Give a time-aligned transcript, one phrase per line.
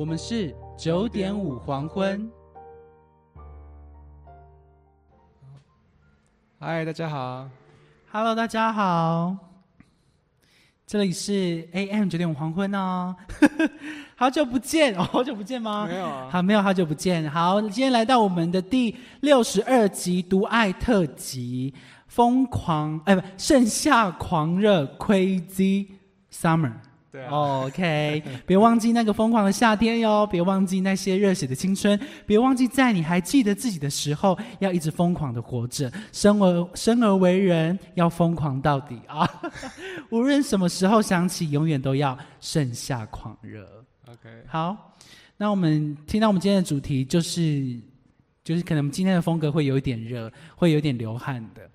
[0.00, 2.26] 我们是九点五黄昏。
[6.58, 7.46] 嗨，大家好。
[8.10, 9.36] Hello，大家好，
[10.86, 13.14] 这里是 AM 九点五黄昏哦，
[14.16, 15.86] 好久不见，哦，好久不见吗？
[15.86, 17.30] 没有啊，好，没有好久不见。
[17.30, 21.74] 好，今天来到我们的第六十二集独爱特辑，
[22.06, 25.88] 疯狂哎不，盛夏狂热 Crazy
[26.32, 26.72] Summer。
[27.12, 35.90] 对 OK，别忘记那个疯狂的夏天哟，别忘记那些热血的青春，别忘记在你还记得自己的时候，要一直疯狂的活着。
[36.12, 39.28] 生而生而为人，要疯狂到底啊！
[40.10, 43.68] 无论什么时候想起，永远都要盛夏狂热。
[44.06, 44.94] OK，好，
[45.36, 47.76] 那我们听到我们今天的主题就是，
[48.44, 51.70] 就是可能我们今天的风格会有一点热，会有点流汗的。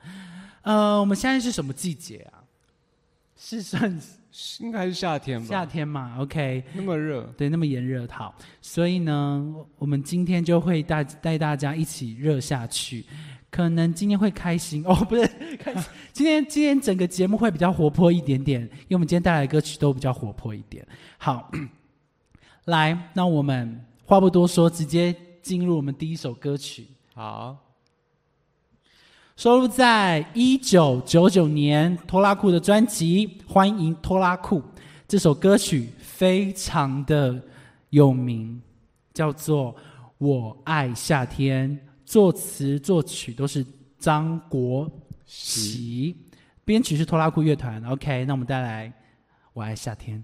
[0.62, 2.40] 呃，我们现在是什么季节啊？
[3.38, 4.00] 是算
[4.60, 5.48] 应该是夏天吧？
[5.48, 13.06] 夏天嘛？OK，那么热，对，那么炎热好，所以呢，我们今天就会带带大家一起热下去。
[13.50, 15.26] 可能今天会开心 哦，不是
[15.58, 20.86] 开心，今天今天整个节目会比较活泼一点点，因为我们今天带来的歌曲都比较活泼一点。
[21.18, 21.50] 好，
[22.66, 27.58] 来，那我们话不多说，直接进入我们第一首歌曲，好，
[29.38, 34.62] 收录在一九九九年拖拉库的专辑《欢迎拖拉库》。
[35.10, 37.38] 这首歌曲非常的
[37.90, 38.62] 有名，
[39.14, 39.74] 叫做
[40.20, 41.70] 《我爱夏天》，
[42.06, 43.66] 作词作曲都是
[44.00, 44.90] 张国
[45.26, 46.16] 喜，
[46.64, 47.84] 编曲是拖拉库乐团。
[47.88, 48.88] OK，那我们带来
[49.52, 50.18] 《我爱夏天》。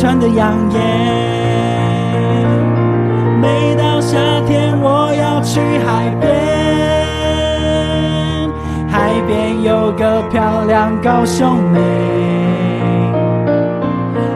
[0.00, 0.80] 穿的养眼。
[3.40, 4.16] 每到夏
[4.46, 6.30] 天，我要去海边，
[8.88, 11.80] 海边有个漂亮高兄妹，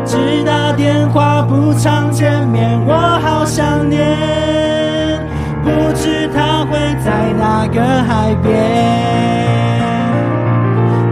[0.04, 2.92] 只打电话不常见面，我
[3.22, 4.00] 好想念。
[5.62, 8.52] 不知他会在哪个海边。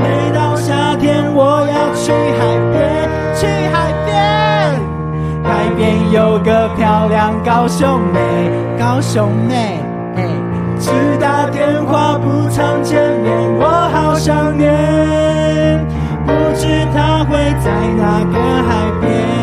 [0.00, 3.08] 每到夏天，我要去，海边
[6.12, 8.20] 有个漂亮高兄妹，
[8.76, 9.78] 高兄妹。
[10.78, 10.90] 只
[11.20, 15.86] 打电话不常见面，我好想念。
[16.26, 19.39] 不知她会在哪个海边。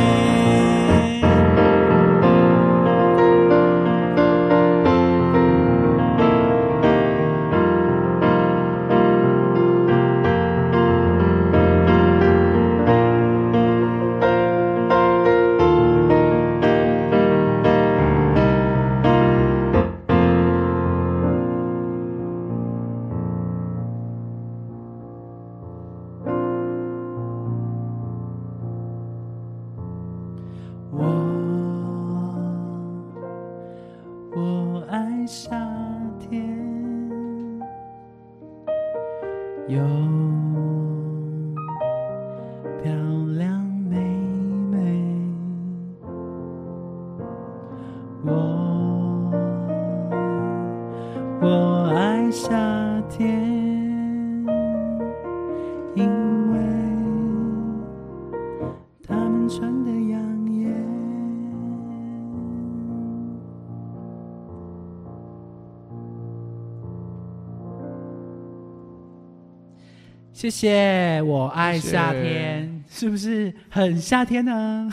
[70.37, 74.87] 谢谢，我爱夏天，是不是很夏天呢？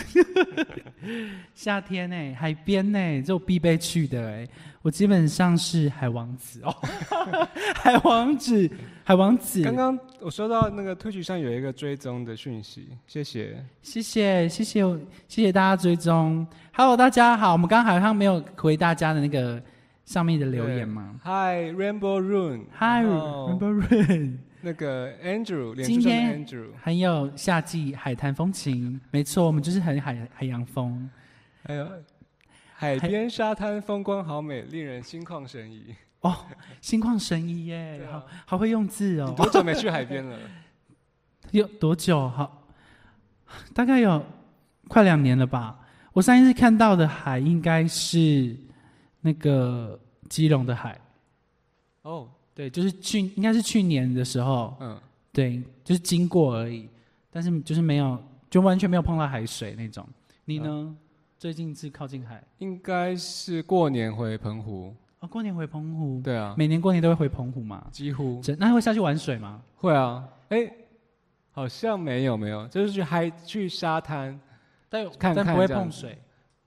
[1.55, 4.49] 夏天呢，海边呢，就必备去的哎。
[4.81, 6.75] 我基本上是海王子哦，
[7.77, 8.71] 海王子，
[9.03, 9.63] 海王子。
[9.63, 14.99] 刚刚我收到那个 Twitch 上有一个追踪的讯息，谢谢，谢谢，谢谢，
[15.29, 16.47] 谢谢大家追踪。
[16.73, 19.63] Hello，大家好，我们刚刚好像没有回大家的那个
[20.07, 24.39] 上面的留言吗？Hi Rainbow Rune，Hi Rainbow Rune。
[24.65, 26.43] 那个 Andrew，今天
[26.83, 31.11] 很有夏季海滩风情，没错，我们就是很海海洋风。
[31.63, 31.87] 还有
[32.75, 35.95] 海边沙滩风光好美，令人心旷神怡。
[36.21, 36.35] 哦，
[36.81, 39.35] 心旷神怡耶，好好会用字哦。
[39.37, 40.39] 多久没去海边了？
[41.53, 42.27] 有多久？
[42.31, 42.67] 好，
[43.75, 44.25] 大概有
[44.89, 45.79] 快两年了吧。
[46.15, 48.57] 我上一次看到的海应该是
[49.21, 50.01] 那个
[50.31, 50.99] 基隆的海。
[52.01, 52.31] 哦。
[52.55, 54.97] 对，就是去，应该是去年的时候，嗯，
[55.33, 56.89] 对，就是经过而已，
[57.31, 58.17] 但是就是没有，
[58.49, 60.07] 就完全没有碰到海水那种。
[60.45, 60.97] 你呢？
[61.37, 62.43] 最近是靠近海？
[62.59, 64.95] 应该是过年回澎湖。
[65.21, 66.21] 哦，过年回澎湖？
[66.23, 67.87] 对啊，每年过年都会回澎湖嘛？
[67.91, 68.41] 几乎。
[68.59, 69.61] 那会下去玩水吗？
[69.77, 70.27] 会啊。
[70.51, 70.71] 哎，
[71.51, 74.39] 好像没有没有，就是去海去沙滩，
[74.89, 76.17] 但但不会碰水。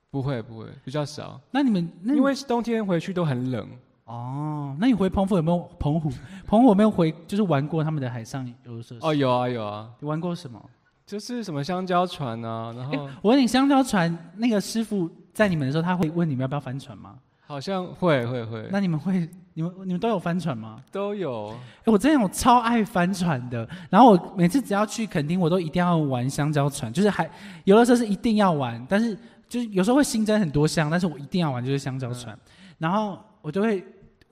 [0.09, 1.39] 不会不会，比较少。
[1.51, 3.67] 那你们因为冬天回去都很冷。
[4.07, 6.09] 哦，那你回澎湖有没有澎湖？
[6.47, 7.14] 澎湖有没有回？
[7.28, 8.99] 就是玩过他们的海上游乐设施？
[9.02, 9.90] 哦，有啊有啊。
[9.99, 10.59] 你玩过什么？
[11.06, 17.16] 就是什么香蕉船啊，然后我问你，香蕉船那个师傅在你们的时候，他会问你们要不要翻船吗？
[17.45, 18.68] 好像会会会。
[18.71, 20.81] 那你们会，你们你们都有翻船吗？
[20.90, 21.49] 都有。
[21.83, 23.68] 哎，我真的我超爱翻船的。
[23.90, 27.30] 然后我每次只要去垦丁，我都一定要玩香蕉船，就是海
[27.66, 28.85] 游乐设施一定要玩。
[28.87, 29.18] 但是
[29.49, 32.37] 就是有时候会新增很多项，但是我一定要玩就是香蕉船。
[32.78, 33.85] 然后我就会。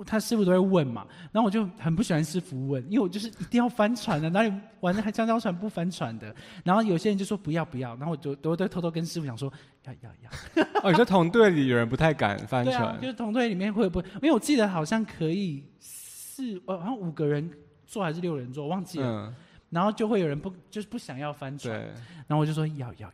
[0.03, 6.35] 他师傅都会问嘛，然后我就很不喜欢师傅问，因为我就是一定要翻船的，哪里玩的还香蕉船不翻船的？
[6.65, 9.51] 然后有些人就说不要不要，然后我就都都偷偷跟师傅讲说
[9.85, 10.63] 要要要。
[10.83, 12.99] 哦，你说同队里有人不太敢翻船？
[12.99, 14.05] 就是同队里面会不会？
[14.15, 17.49] 因为我记得好像可以四，呃，好像五个人
[17.85, 19.33] 坐还是六人坐，忘记了。
[19.69, 21.79] 然后就会有人不就是不想要翻船，
[22.27, 23.13] 然后我就说要要要。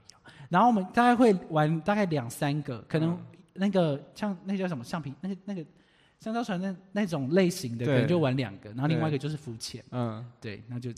[0.49, 3.17] 然后我们大概会玩大概两三个，可能
[3.53, 5.63] 那个像那叫什么橡皮，那个那个。
[6.23, 9.83] 香蕉船那那种类型的，可能就玩两个，然后另外一个就是浮潜。
[9.89, 10.91] 嗯，对，那就，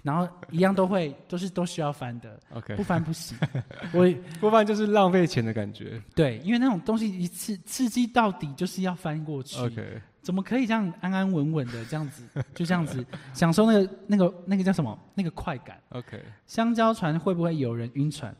[0.00, 2.38] 然后一样都会，都是都需要翻的。
[2.54, 3.36] OK，不翻不行。
[3.92, 4.08] 我
[4.38, 6.00] 不翻就是浪费钱的感觉。
[6.14, 9.58] 对，因为那种东西一次刺激到底就是要翻过去。
[9.58, 12.22] OK，怎么可以这样安安稳稳的这样子，
[12.54, 18.32] 就这样子享受那个那个那个叫什么那个快感？OK，香蕉船会不会有人晕船？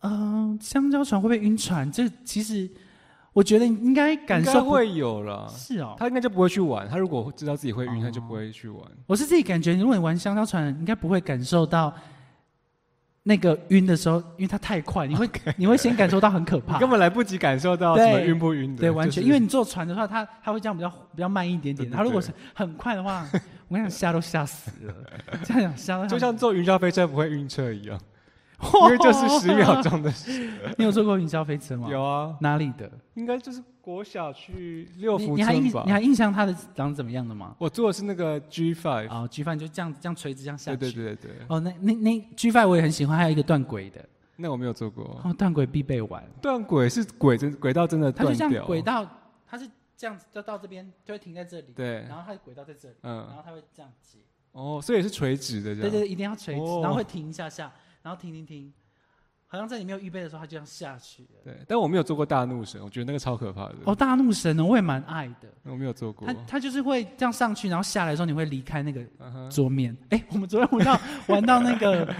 [0.00, 1.92] 嗯，香蕉船会不会晕船？
[1.92, 2.70] 这其实。
[3.32, 6.88] 我觉得应该感受会有了，是哦，他应该就不会去玩。
[6.88, 8.82] 他如果知道自己会晕，他就不会去玩。
[9.06, 11.94] 我是自己感觉，如果你玩香蕉船，应该不会感受到
[13.22, 18.80] 那个晕的时候，因为它太快，你会 你会先感受到很可怕，根本来不及感受到什么晕不晕的。
[18.80, 21.88] 对，完全，就是因为你坐船的话，它它会这样比较比较慢一点点。
[21.88, 23.24] 它如果是很快的话，
[23.68, 24.94] 我跟你讲吓都吓死了，
[25.44, 27.96] 这样讲吓到就像坐云霄飞车不会晕车一样，
[28.62, 29.80] 因 因为就是十秒。
[29.82, 30.50] 钟的事。
[30.76, 31.88] 你有坐过云霄飞车吗？
[31.90, 32.90] 有啊，哪里的？
[33.14, 35.92] 应该就是国小去六福你你还印村吧你。
[35.92, 37.54] 还印象它的长怎么样的吗？
[37.58, 40.76] 我坐的是那个 G Five，啊，G Five 就这样这样垂直这样下去。
[40.76, 44.04] 对对对对对，哦，那那那 G Five 我也很喜欢，还有一个断轨的，
[44.36, 45.20] 那我没有坐过。
[45.24, 46.22] 哦，断轨必备玩。
[46.42, 49.06] 断轨是轨真轨道真的它就像断掉，轨道，
[49.46, 54.18] 它是这样子，就到这边就会停在这里，对然后它的轨道在这里，嗯然嗯，后它会这样接，
[54.52, 55.82] 哦，所以也是垂直的这样。
[55.82, 57.70] 对对对，一定要垂直，哦然后会停一下下，
[58.02, 58.72] 然后停停停，
[59.46, 61.40] 好像在你没有预备的时候，它就这样下去了。
[61.44, 63.76] 对，但我没有做过大怒神，我觉得那个超可怕的。
[63.84, 66.34] 哦，大怒神呢，我也蛮爱的，我没有做过它。
[66.46, 69.04] 它就是会这样上去，然后下来的时候你会离开那个
[69.50, 69.96] 桌面。
[70.10, 72.14] 哎，我们昨天玩到 玩到那个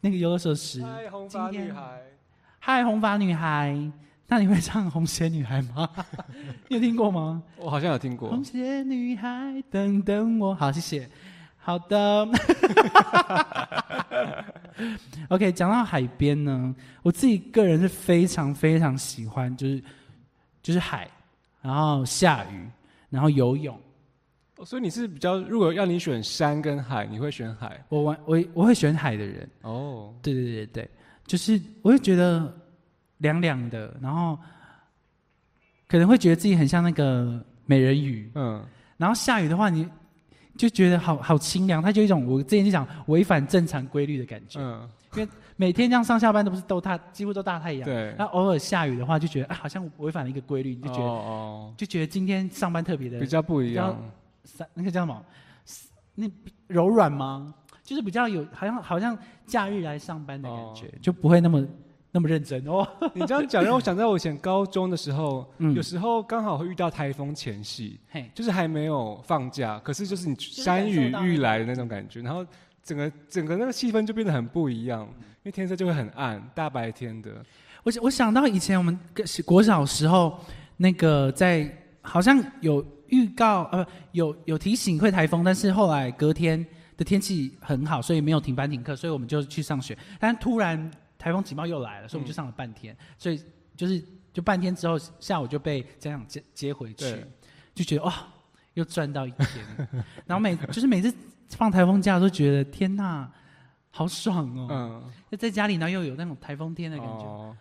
[0.00, 2.02] 那个游乐设施，嗨，红发女孩，
[2.58, 3.90] 嗨，红发女孩，
[4.28, 5.88] 那你会唱红鞋女孩吗？
[6.68, 7.42] 你有听过吗？
[7.56, 8.44] 我好像有听过红。
[8.44, 10.54] 鞋女孩，等等我。
[10.54, 11.10] 好，谢谢。
[11.70, 12.26] 好的。
[15.28, 19.80] OK，讲到海边呢，我自己个人是非常非常喜欢，就是
[20.62, 21.08] 就是海，
[21.62, 22.68] 然后下雨，
[23.08, 23.78] 然后游泳。
[24.56, 29.48] 哦所以你是比较，如果要你选山跟海，你会选海我玩我我会选海的人。
[29.62, 30.12] 哦。
[30.20, 30.90] 对对对对，
[31.24, 32.52] 就是我会觉得
[33.18, 34.36] 凉凉的，然后
[35.86, 38.28] 可能会觉得自己很像那个美人鱼。
[38.34, 39.88] 嗯，然后下雨的话，你
[40.60, 44.60] 就觉得好好清凉，他就一种我之前就讲违反正常规律的感觉。
[44.60, 45.26] 嗯，
[45.56, 47.82] 每天这样上下班都不是都大，几乎都大太阳。
[47.86, 48.14] 对。
[48.18, 53.98] 那偶尔下雨的话，就觉得啊，好像违反了一个规律，你就觉得、哦就觉得今天上班特别的哦，比较不一样。
[54.44, 55.24] 散那个叫什么？
[56.14, 56.30] 那
[56.66, 57.54] 柔软吗？
[57.82, 61.66] 就是比较有，好像好像假日来上班的感觉，哦就不会那么
[62.12, 62.86] 那么认真哦。
[63.14, 72.44] 你这样讲让我想到我以前高中的时候，嗯有时候刚好会遇到台风前夕，嘿，就是还没有放假，可是就是你山雨欲来的那种感觉，然后
[72.82, 77.30] 整个整个那个气氛就变得很不一样，因为天色就会很暗，大白天的。
[77.82, 80.38] 我我想到以前我们个国小时候，
[80.78, 81.70] 那个在
[82.02, 86.64] 好像有预告呃有有提醒会台风，但是后来隔天
[86.96, 89.96] 的天气很好，所以没有停班停课，所以我们就去上学。
[90.18, 90.90] 但突然
[91.20, 93.38] 台风警报又来了，所以我们就上了半天，所以
[93.76, 97.24] 就是就半天之后下午就被家长接接回去，
[97.74, 98.14] 就觉得哇
[98.72, 99.48] 又赚到一天。
[100.24, 101.14] 然后每就是每次
[101.50, 103.30] 放台风假都觉得天呐，
[103.90, 104.68] 好爽哦！
[104.70, 107.56] 嗯，就在家里，然后又有那种台风天的感觉，哦，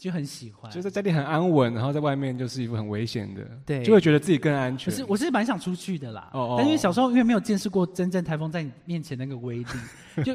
[0.00, 0.70] 就很喜欢。
[0.72, 4.90] 就在家里很安稳，然后在外面就是一副很危险的，对就会觉得自己更安全。
[4.90, 9.66] 可是我是蛮想出去的啦，哦哦但因为小时候因为没有见识过真正台风在你面前那个威力，
[10.24, 10.34] 就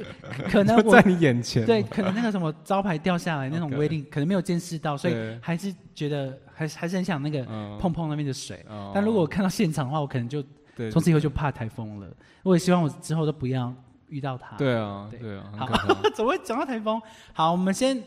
[0.50, 1.66] 可能在你眼前。
[1.66, 8.64] 对可能那个什么招牌掉下来那种威力，可能没有见识到，所以对还是觉得还是还是很想那个嗯碰碰那边的水。
[8.70, 10.44] 哦但如果我看到现场的话，我可能就
[10.76, 12.08] 对从此以后就怕台风了。
[12.44, 13.74] 我也希望我之后都不要
[14.10, 14.56] 遇到它。
[14.58, 15.68] 对啊，对对啊，好。
[16.14, 17.02] 怎么会讲到台风？
[17.34, 17.98] 好，我们先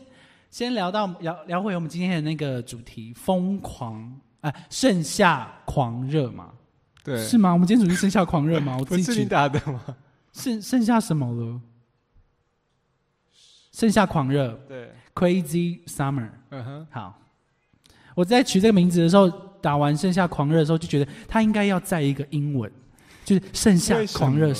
[0.49, 6.51] 先聊到聊聊回我们今天的那个主题——疯狂啊、盛夏狂热嘛。
[7.03, 7.53] 对，是吗？
[7.53, 8.75] 我们今天主题盛夏狂热吗？
[8.79, 9.83] 我不是你自己取打的吗？
[10.33, 11.61] 剩剩下什么了？
[13.71, 16.29] 盛夏狂热对，（Crazy Summer）。
[16.49, 17.19] 嗯哼，好，
[18.15, 19.29] 我在取这个名字的时候，
[19.61, 22.69] 打完盛夏狂热的时候，就觉得它应该要在一个英文，
[23.23, 24.51] 就是盛夏狂热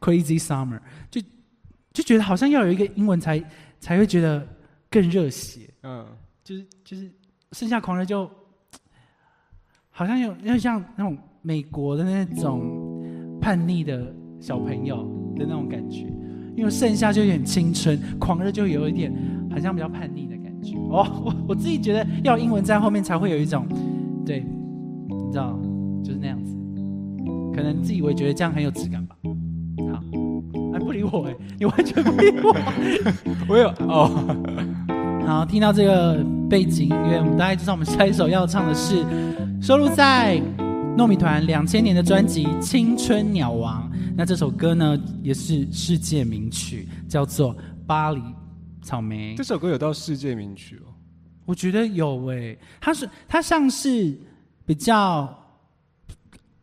[0.00, 1.20] （Crazy Summer），就
[1.94, 3.42] 就觉得好像要有一个英文才
[3.80, 4.46] 才会觉得
[4.94, 5.68] 更热血。
[5.82, 6.06] 嗯，
[6.44, 7.10] 就是就是
[7.50, 8.30] 盛夏狂热就
[9.90, 14.98] 好像有要像那种美国的那种叛逆的小朋友
[15.36, 16.06] 的那种感觉，
[16.56, 19.12] 因为盛夏就有点青春，狂热就有一点
[19.50, 20.76] 好像比较叛逆的感觉。
[20.76, 23.66] 哦，我我自己觉得要英文在后面才会有一种
[24.24, 24.46] 对，
[25.08, 25.58] 你知道
[26.04, 26.54] 就是那样子，
[27.52, 29.16] 可能自以为觉得这样很有质感吧。
[29.92, 30.00] 好，
[30.72, 32.54] 哎不理我哎、你完全不理我。
[33.48, 34.08] 我有哦，
[35.26, 39.02] 好，听到这个背景音乐，我们大概知道我们下一首要唱的是
[39.60, 40.38] 收录在
[40.98, 43.90] 糯米团两千年的专辑《青春鸟王》。
[44.14, 48.20] 那这首歌呢，也是世界名曲，叫做《巴黎
[48.82, 49.42] 草莓这》。
[49.46, 50.92] 首歌有到世界名曲哦。
[51.46, 54.14] 我觉得有诶、它是它像是
[54.66, 55.26] 比较，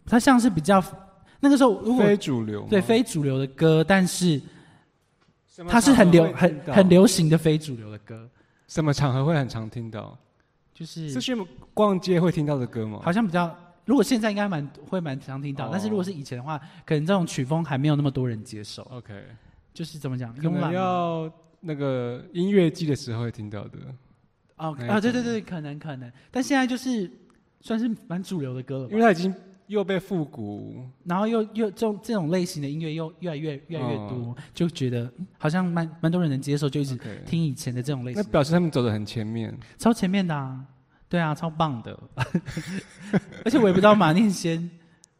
[0.06, 0.84] 它像是比较
[1.40, 4.40] 那个时候如果非主流对非主流的歌，但是
[5.68, 8.30] 它是很流很很流行的非主流的歌，
[8.72, 10.18] 什么场合会很常听到？
[10.74, 11.36] 就是是去
[11.74, 13.02] 逛街会听到的歌吗？
[13.04, 18.82] 好像比较，如果现在应该蛮会蛮常听到，哦但是如果是以前的话，可能这种曲风还没有那么多人接受。
[18.84, 19.26] OK，
[19.74, 23.78] 就是怎么讲，可能慵懒吗要那个音乐季的时候会听到的。
[24.56, 27.12] 哦那一啊，对种对对，可能可能，但现在就是
[27.60, 29.04] 算是蛮主流的歌了吧因为。
[29.04, 29.36] 它已经
[29.72, 39.58] 又被复古，然后又又这种这种类型的音乐又越来越越来越多，哦就觉得嗯好像蛮蛮多人能接受，就一直 OK 听以前的这种类那型的，表示他们走的很前面。
[39.78, 40.60] 超前面的啊，
[41.08, 41.98] 对啊，超棒的。
[43.46, 44.70] 而且我也不知道马念先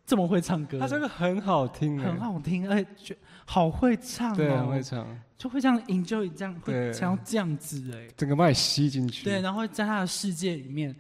[0.06, 3.16] 这么会唱歌，他这个很好听欸，很好听，而且就
[3.46, 8.06] 好会唱对，很哦会，唱，就会这样 enjoy 这样，会对想要这样子哎。
[8.18, 9.24] 整个把你吸进去。
[9.24, 10.94] 对，然后在他的世界里面，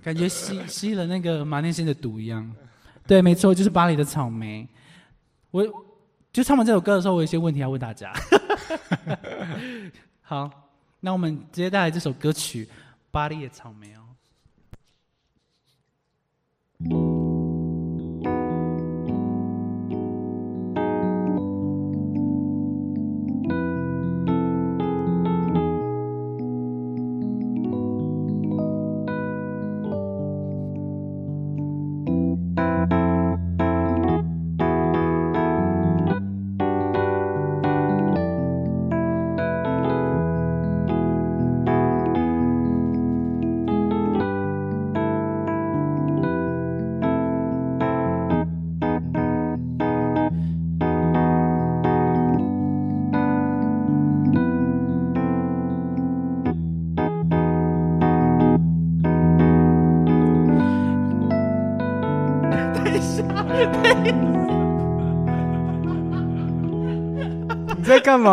[0.00, 2.48] 感觉吸吸了那个马念先的毒一样。
[3.08, 4.68] 对，没错，就是巴黎的草莓。
[5.50, 5.66] 我
[6.30, 8.12] 就唱完这首歌的时候，我有一些问题要问大家。
[10.20, 10.50] 好，
[11.00, 12.66] 那我们直接带来这首歌曲
[13.10, 14.04] 《巴黎的草莓》哦。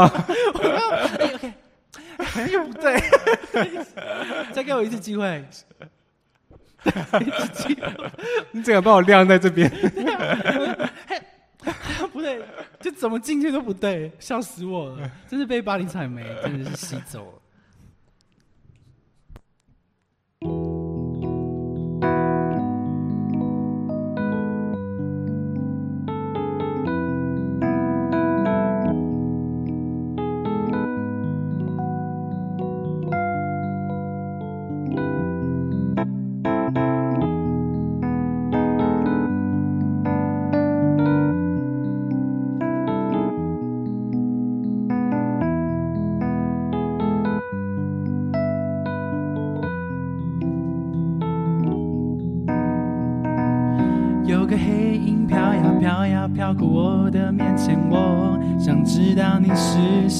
[0.03, 0.95] 你在干嘛？
[1.19, 2.99] 哎，OK，又不对，
[4.51, 5.43] 再给我一次机会。
[6.85, 7.91] 一次机会。
[8.51, 9.69] 你整个把我晾在这边。
[12.11, 12.41] 不对，
[12.79, 15.11] 就怎么进去都不对，笑死我了！
[15.27, 17.41] 真是被巴黎踩没真的是吸走了。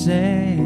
[0.05, 0.59] 谁。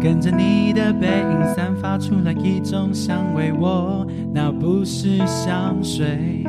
[0.00, 4.04] 跟着你的背影散发出来一种香味，我
[4.34, 6.42] 那不是香水。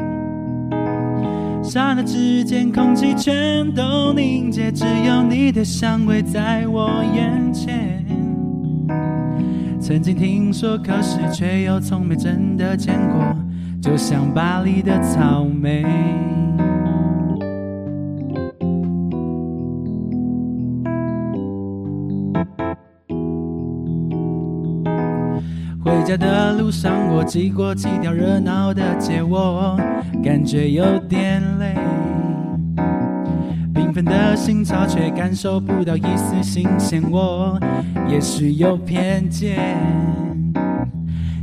[1.62, 8.04] 刹那之间，空气全都凝结，只有你的香味在我眼前。
[9.80, 13.36] 曾经听说，可是却又从没真的见过，
[13.80, 15.86] 就像巴黎的草莓。
[26.72, 29.78] 上，我经过几条热闹的街，我
[30.24, 31.76] 感觉有点累。
[33.74, 37.04] 缤纷的心潮，却感受不到一丝新鲜。
[37.12, 37.60] 我
[38.08, 39.78] 也许有偏见，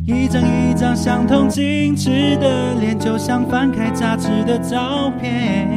[0.06, 5.68] 一张一张相同精致的脸，就像翻开杂志的照片。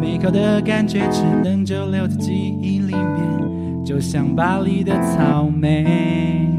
[0.00, 6.55] 美好的感觉只能就留在记忆里面，就像巴黎的草莓。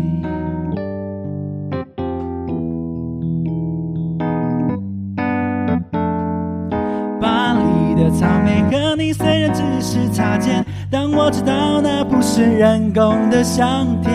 [10.38, 14.14] 是擦肩，但我知道那不是人工的香甜。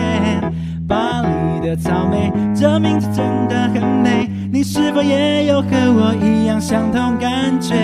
[0.87, 7.75] 巴黎的草莓，这名字真的很美，你是否也有和我一样相同感觉？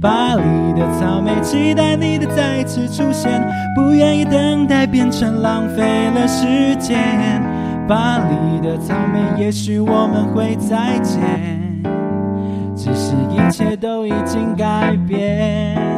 [0.00, 0.42] 巴黎
[0.78, 3.42] 的草莓，期待你的再次出现，
[3.74, 7.42] 不愿意等待变成浪费了时间。
[7.88, 11.20] 巴黎的草莓，也许我们会再见。
[12.76, 15.89] 只是一切都已经改变。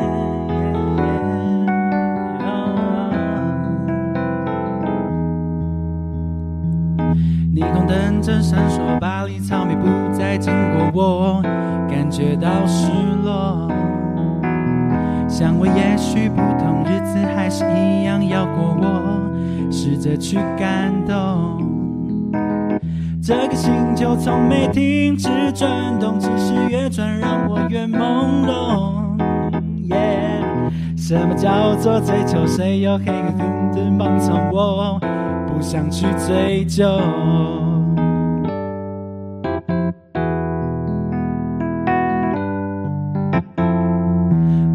[7.62, 11.42] 霓虹灯正闪烁，巴黎草莓不再经过我，
[11.88, 12.90] 感觉到失
[13.24, 13.68] 落。
[15.28, 21.62] 香味也许不同，日子还是一样要过我，试着去感动。
[23.22, 25.70] 这个星球从没停止转
[26.00, 29.20] 动，只是越转让我越朦胧。
[29.84, 30.42] 耶
[30.96, 32.44] 什么叫做追求？
[32.44, 35.00] 谁又黑个根根帮从我？
[35.62, 36.84] 不想去追究。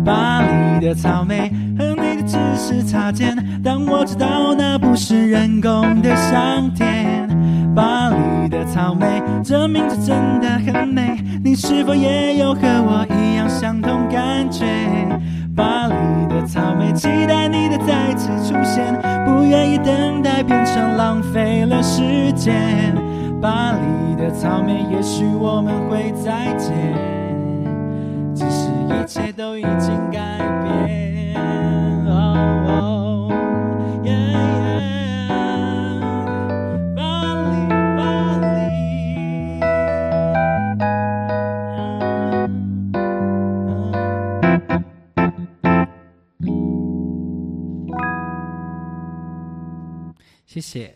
[0.05, 7.27] 巴黎的草莓和你的只是擦肩，但我知道那不是人工的香甜。
[7.75, 14.65] 巴黎的草莓，这名字真的很美，你是否也有和我一样相同感觉？
[15.57, 15.93] 巴黎
[16.27, 18.93] 的草莓，期待你的再次出现，
[19.25, 22.93] 不愿意等待变成浪费了时间。
[23.41, 26.71] 巴黎的草莓，也许我们会再见，
[28.35, 30.26] 只是一切都已经改
[50.57, 50.95] 谢谢。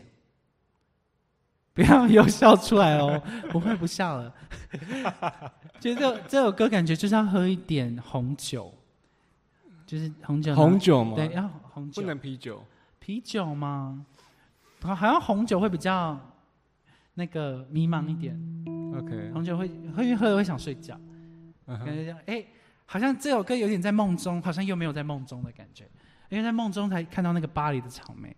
[1.72, 3.22] 不要又笑出来哦，
[3.54, 4.34] 我会不笑了。
[5.78, 8.74] 觉得这这首歌感觉就是要喝一点红酒，
[9.86, 11.14] 就是红酒，红酒吗？
[11.14, 12.62] 对，要红酒，不能啤酒。
[12.98, 14.04] 啤酒吗？
[14.80, 16.18] 好，好像红酒会比较
[17.14, 18.34] 那个迷茫一点
[18.98, 20.98] ，OK，红酒会会喝了会想睡觉，
[21.66, 22.44] 感觉这样，哎、
[22.84, 25.88] 好像这首歌有点在梦中，好像又没有在梦中的感觉，
[26.30, 28.36] 因为在梦中才看到那个巴黎的草莓。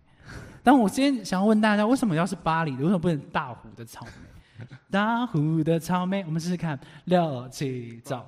[0.65, 2.77] 但我今天想要问大家，为什么要是巴黎的？
[2.77, 4.65] 为什么不能大湖的草莓？
[4.89, 8.19] 大湖的草莓，我们试试看，六七走。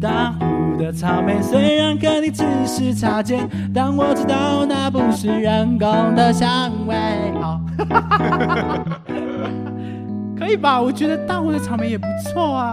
[0.00, 0.38] 大湖
[0.78, 6.96] 的草莓虽然跟你只是擦肩，但我知道那不是人工的香味。
[7.42, 7.60] 好，
[10.38, 10.80] 可以吧？
[10.80, 12.72] 我觉得大湖的草莓也不错啊，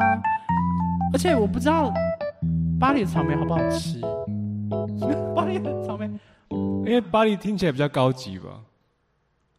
[1.12, 1.93] 而且我不知道
[2.80, 4.00] 巴黎的草莓好不好吃。
[5.36, 6.10] 巴黎的草莓，
[6.50, 8.45] 因为巴黎听起来比较高级吧？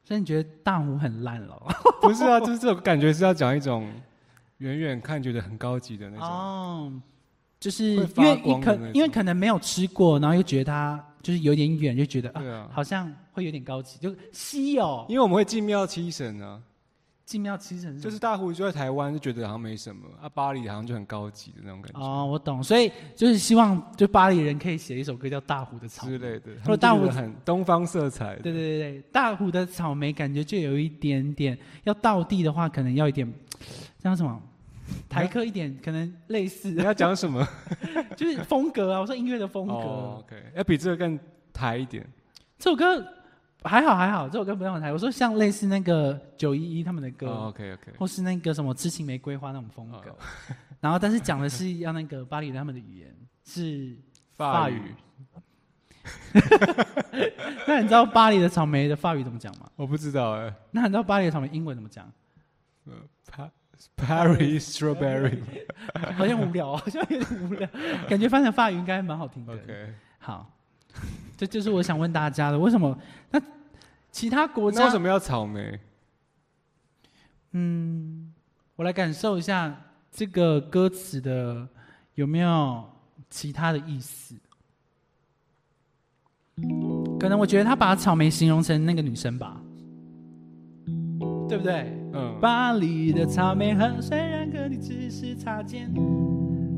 [0.09, 1.55] 所以你觉得大湖很烂了？
[2.01, 3.87] 不是啊，就是这种感觉是要讲一种
[4.57, 6.27] 远远看觉得很高级的那种。
[6.27, 6.93] 哦，
[7.61, 15.05] 就是因为你可因为可能没有吃过，然后又觉得它就是有点远，就觉得啊，啊，好像会有点高级，就稀有。
[15.11, 16.59] 因为我们会进庙七神啊，
[17.29, 26.19] 进庙七神就是大湖就在台湾就觉得好像没什么，啊，巴黎好像就很高级的那种感觉哦，我懂，所以就是希望就巴黎人可以写一首歌叫《大湖的草莓之》。
[26.23, 26.59] 类的。
[26.65, 28.35] 或者大湖很东方色彩。
[28.37, 33.31] 对对对对，大湖的草莓感觉就有一点点，要到地的话，可能要一点，
[33.99, 34.41] 叫什么？
[35.07, 37.47] 台客一点，可能类似你，要讲什么？
[38.17, 39.01] 就是风格啊。
[39.01, 39.75] 我说音乐的风格。
[39.75, 41.21] 哦，OK，要比这个更
[41.53, 42.07] 台一点。
[42.59, 43.07] 这首歌
[43.65, 44.93] 还好还好，这首歌不用很台。
[44.93, 47.93] 我说像类似那个九一一他们的歌，哦，OK，OK。
[47.99, 50.11] 或是那个什么痴情玫瑰花那种风格。
[50.11, 50.17] 哦
[50.81, 53.13] 然后，但是讲的是要那个巴黎的他们的语言
[53.45, 53.97] 是
[54.37, 54.95] 法语。
[57.67, 59.69] 那你知道巴黎的草莓的法语怎么讲吗？
[59.75, 60.55] 我不知道哎。
[60.71, 62.11] 那你知道巴黎的草莓英文怎么讲
[63.31, 63.51] ？Pa-
[63.97, 65.41] Paris strawberry。
[66.17, 67.69] 好像无聊，好像有点无聊，
[68.09, 69.53] 感觉翻成法语应该蛮好听的。
[69.55, 69.95] OK。
[70.21, 70.49] 好，
[71.39, 72.99] 这就是我想问大家的，为什么
[73.31, 73.41] 那
[74.11, 75.79] 其他国家那为什么要草莓？
[77.53, 78.35] 嗯，
[78.75, 81.69] 我来感受一下这个歌词的
[82.17, 82.85] 有没有
[83.31, 84.35] 其他的意思。
[87.21, 89.61] 可能我觉得他把草莓形容成那个女生吧，
[91.49, 91.97] 对不对？
[92.15, 92.37] 嗯。
[92.41, 95.89] 巴黎的草莓很虽然跟你只是擦肩，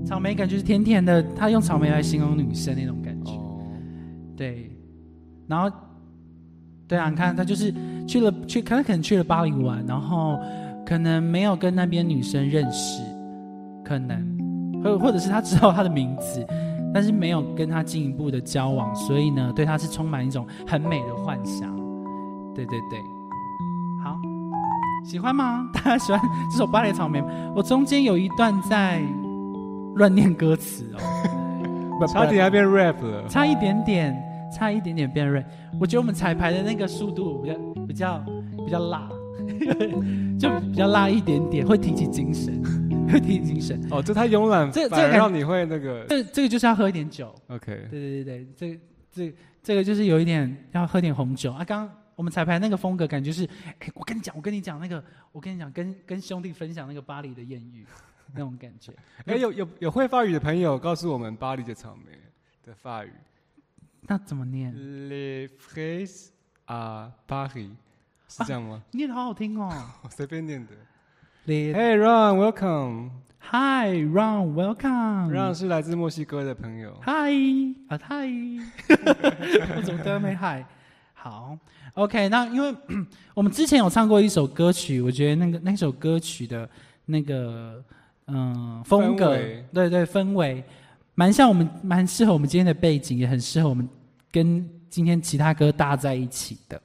[0.04, 3.32] 草莓感觉是甜甜的，他用草莓来形容女生那种感觉。
[3.32, 3.46] 哦。
[4.40, 4.70] 对，
[5.46, 5.70] 然后，
[6.88, 7.70] 对啊，你看他就是
[8.08, 10.38] 去了去，可能可能去了巴黎玩，然后
[10.86, 13.02] 可能没有跟那边女生认识，
[13.84, 16.42] 可能，或或者是他知道她的名字，
[16.94, 21.76] 但是没有跟她进一步的交往，所以呢，对她是充满一种很美的幻想。
[22.54, 22.98] 对对对，
[24.02, 24.18] 好，
[25.04, 25.68] 喜欢吗？
[25.74, 27.20] 大家喜欢这首《巴黎草莓》？
[27.54, 29.02] 我中间有一段在
[29.96, 33.28] 乱念歌词哦，不 差点要变 rap 了。
[33.28, 34.16] 差一点点，
[34.52, 35.44] 差一点点变锐。
[35.80, 38.18] 我觉得我们彩排的那个速度比较比较
[38.64, 39.08] 比较辣，
[40.38, 42.62] 就比较辣一点点，会提起精神，
[43.10, 43.80] 会提起精神。
[43.90, 46.04] 哦，这太慵懒，这这让你会那个。
[46.08, 47.86] 这这个就是要喝一点酒，OK。
[47.90, 48.80] 对对对对，这
[49.12, 51.64] 这这个就是有一点要喝点红酒啊。
[51.64, 57.84] 刚刚我们彩排那个风格感觉是，哎，我跟你讲，我跟你讲那个，我跟你讲，跟跟兄弟分享那个巴黎的艳遇
[58.34, 58.92] 那种感觉。
[59.26, 62.12] 哎，有有有会法语的朋友告诉我们巴黎的草莓
[62.64, 63.10] 的法语
[64.10, 66.30] 那怎么念？，Les fraises
[66.66, 67.70] à Paris，
[68.26, 68.82] 是这样吗？
[68.90, 69.72] 念的好好听哦。
[70.02, 70.72] 我随便念的。
[71.46, 73.10] Hey Ron，welcome。
[73.38, 75.30] Hi Ron, welcome.
[75.30, 76.92] Ron 是来自墨西哥的朋友。
[77.04, 78.58] Hi 啊，Hi，，
[79.78, 80.64] 我怎么都没 Hi？
[81.14, 81.56] 好
[81.94, 82.74] ，OK，那因为
[83.32, 86.68] 我们之前有唱过一首歌曲，我觉得那个那首歌曲的
[87.04, 87.80] 那个
[88.26, 89.36] 嗯风格
[89.72, 90.64] 对对氛围，
[91.14, 93.88] 蛮像我们蛮适合我们今天的背景，也很适合我们
[94.30, 96.80] 跟今天其他歌搭在一起的。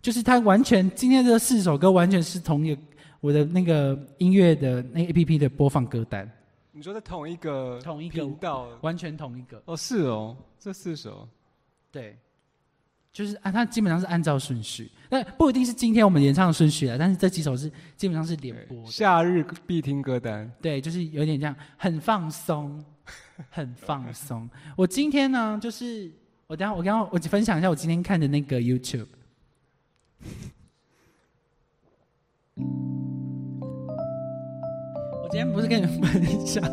[0.00, 2.80] 就是它完全今天这四首歌完全是同一个
[3.20, 6.30] 我的那个音乐的那 APP 的播放歌单，
[6.70, 8.68] 你说在同一个同一个频道？
[8.80, 9.60] 完全同一个。
[9.66, 11.28] 哦，是哦，这四首。
[11.90, 12.16] 对，
[13.12, 18.86] 就是啊，它基本上是按照顺序，但不一定是今天我们演唱的顺序啊，但是这几首是基本上是连播。
[18.86, 20.48] 夏日必听歌单。
[20.62, 22.84] 对，就是有点这样，很放松，
[23.50, 24.48] 很放松。
[24.76, 26.12] 我今天呢，就是
[26.48, 29.04] 我等下我刚刚我分享一下我今天看的那个 YouTube。
[35.22, 36.64] 我今天不是跟你们分享，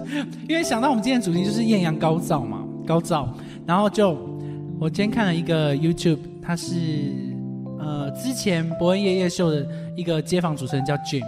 [0.48, 3.36] 因为想到我们今天的主题就是艳阳高照嘛，高照，
[3.68, 4.18] 然后就
[4.80, 7.12] 我今天看了一个 YouTube，他是
[7.78, 11.26] 呃之前伯恩夜夜秀的一个街访主持人叫 Jim，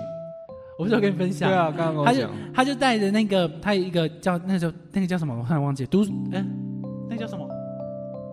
[0.79, 2.29] 我不是有跟你分享，对啊，刚刚跟他就。
[2.53, 6.47] 他就带着那个他有一个叫那个叫那个叫什么，我突然忘记了读嗯、
[7.09, 7.45] 那个叫什么？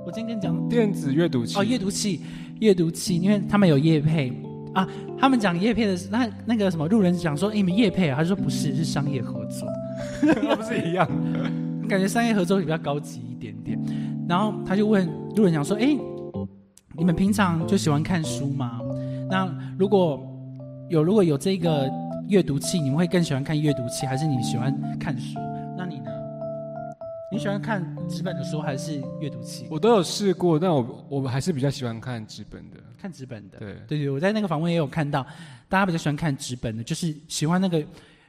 [0.06, 1.58] 我今天跟你讲电子阅读器。
[1.58, 2.20] 哦，阅读器，
[2.60, 4.30] 阅读器，因为他们有叶配
[4.74, 4.86] 啊，
[5.18, 8.16] 他们讲叶配的是那那个什么路人讲说，哎，你们叶配啊？
[8.18, 9.66] 他说不是，是商业合作，
[10.22, 11.08] 那 不是一样？
[11.88, 13.78] 感觉商业合作比较高级一点点。
[14.28, 15.96] 然后他就问路人讲说，哎，
[16.98, 18.80] 你们平常就喜欢看书吗？
[19.30, 20.20] 那如果
[20.90, 21.90] 有如果有这个
[22.28, 25.38] 阅读器，你们会更喜欢看阅读器，还是你喜欢看书？
[27.34, 29.66] 那你喜欢看纸本的书还是阅读器？
[29.68, 32.76] 我都有试过，但我我还是比较喜欢看纸本的。
[32.96, 33.58] 看纸本的。
[33.58, 35.26] 对，对对，我在那个访问也有看到，
[35.68, 37.84] 大家比较喜欢看纸本的，就是喜欢那个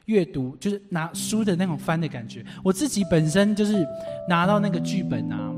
[0.05, 2.43] 阅读，就是拿书的那种翻的感觉。
[2.63, 3.85] 我自己本身就是
[4.27, 5.53] 拿到那个剧本啊，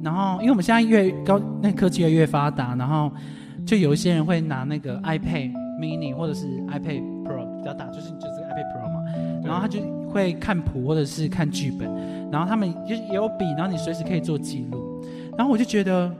[0.00, 3.10] 然后因为我们现在越高，那个科技越来越发达，然后
[3.66, 11.90] 就有一些人会拿那个 iPad mini 或者是 iPad Pro 比较大，就是就是 iPad Pro 嘛，然后他就会看谱或者是看剧本，
[12.32, 15.04] 然后他们就是也有笔，然后你随时可以做记录，
[15.36, 16.10] 然后我就觉得。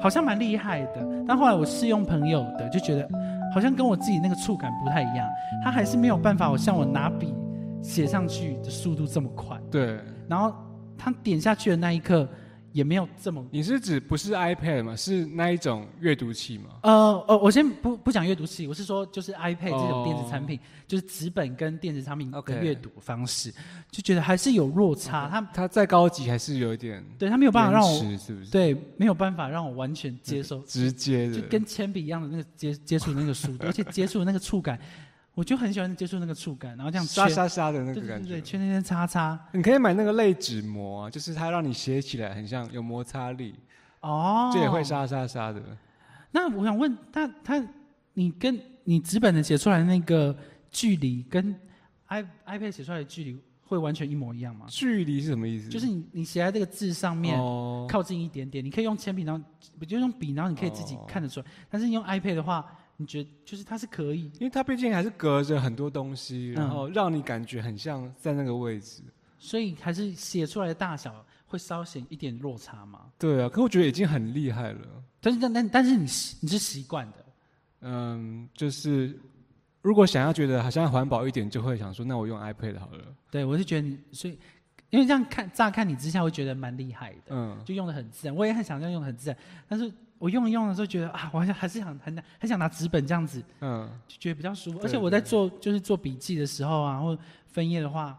[0.00, 3.08] 好像蛮厉害的，但后来我试用朋友的，就觉得
[3.54, 5.28] 好像跟我自己那个触感不太一样，
[5.62, 7.32] 他还是没有办法，我像我拿笔
[7.80, 10.52] 写上去的速度这么快，对，然后
[10.98, 12.28] 他点下去的那一刻
[12.72, 13.44] 也没有这么。
[13.50, 14.96] 你是指不是 iPad 吗？
[14.96, 16.70] 是那一种阅读器吗？
[16.82, 23.52] 呃呃，我先不不讲阅读器，我是说就是 iPad 这种哦电子产品，就是纸本跟电子产品的阅读方式
[23.90, 25.28] 就觉得还是有落差。
[25.28, 28.50] 它它再高级还是有一点对它没有办法让我是不是？
[28.50, 34.78] 对没有办法让我完全接受直接的，就跟铅笔一样的那个接接触的那个速度， 而且接触的那个触感，
[35.34, 38.40] 我就很喜欢接触那个触感，然后这样沙圈，沙沙的那对对对对，个感觉。
[38.42, 39.38] 圈那些叉叉。
[39.52, 43.54] 你可以买那个类纸膜啊，就是它让你写起来很像有摩擦力，
[44.00, 44.84] 哦，这也会。
[44.84, 45.62] 沙沙沙的。
[46.32, 47.64] 那我想问，他他
[48.14, 50.36] 你跟你纸本的写出来的那个
[50.70, 51.54] 距离，跟
[52.08, 54.66] i iPad 写出来的距离会完全一模一样吗？
[54.68, 55.70] 距离是什么意思？
[55.70, 57.38] 就是你你写在这个字上面。
[57.38, 59.42] 哦，靠近一点点，你可以用铅笔，然后
[59.78, 61.46] 不就用笔，然后你可以自己哦看得出来。
[61.70, 62.66] 但是你用 iPad 的话，
[63.02, 69.02] 你觉得就是它是可以，因为它毕竟还是隔着很多东西，然嗯后让你感觉很像在那个位置。
[69.38, 71.12] 所以还是写出来的大小
[71.46, 73.10] 会稍显一点落差嘛。
[73.18, 75.02] 对啊，可我觉得已经很厉害了。
[75.20, 76.04] 但是但但但是你
[76.40, 77.26] 你是习惯的，
[77.80, 79.18] 嗯，就是
[79.80, 83.04] 如果想要觉得好像环保一点，就会想说，那我用 iPad 好了。
[83.32, 84.38] 对我是觉得你，所以
[84.90, 88.36] 因为这样看乍看你之下会觉得蛮厉害的，嗯，就用的很自然。
[88.36, 89.36] 我也很想这样用的很自然，
[89.68, 94.78] 但是我用一用的时候觉得啊，我好像还是想很很想拿纸本这样子，嗯，就觉得比较舒服。
[94.80, 98.16] 而且我在做就是做笔记的时候啊，或分页的话，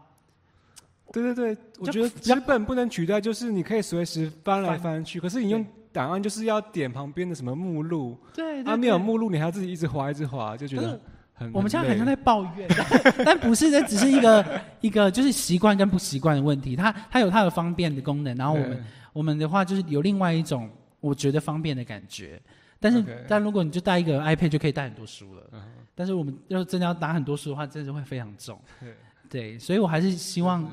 [1.10, 11.00] 对对对，我觉得纸本不能取代，就是你可以随时翻来翻翻去，可是你用档案就是要点旁边的什么目录，对对啊，没有目录，你还要自己一直划一直划，就觉得
[11.32, 11.50] 很。
[11.54, 16.76] 我们现在很像在抱怨，但 但不是，这只是一个一个就是习惯跟不习惯的问题。
[16.76, 20.68] 它它有它的方便的功能，然后我们我们的话就是有另外一种
[21.06, 22.40] 我觉得方便的感觉。
[22.80, 25.42] 但是但如果你就带一个 iPad 就可以带很多书了。
[25.52, 25.62] 嗯
[25.96, 28.60] 但是我们要真的要拿很多书的话，真的会非常重。
[28.80, 28.94] 对
[29.30, 30.68] 对，所以我还是希望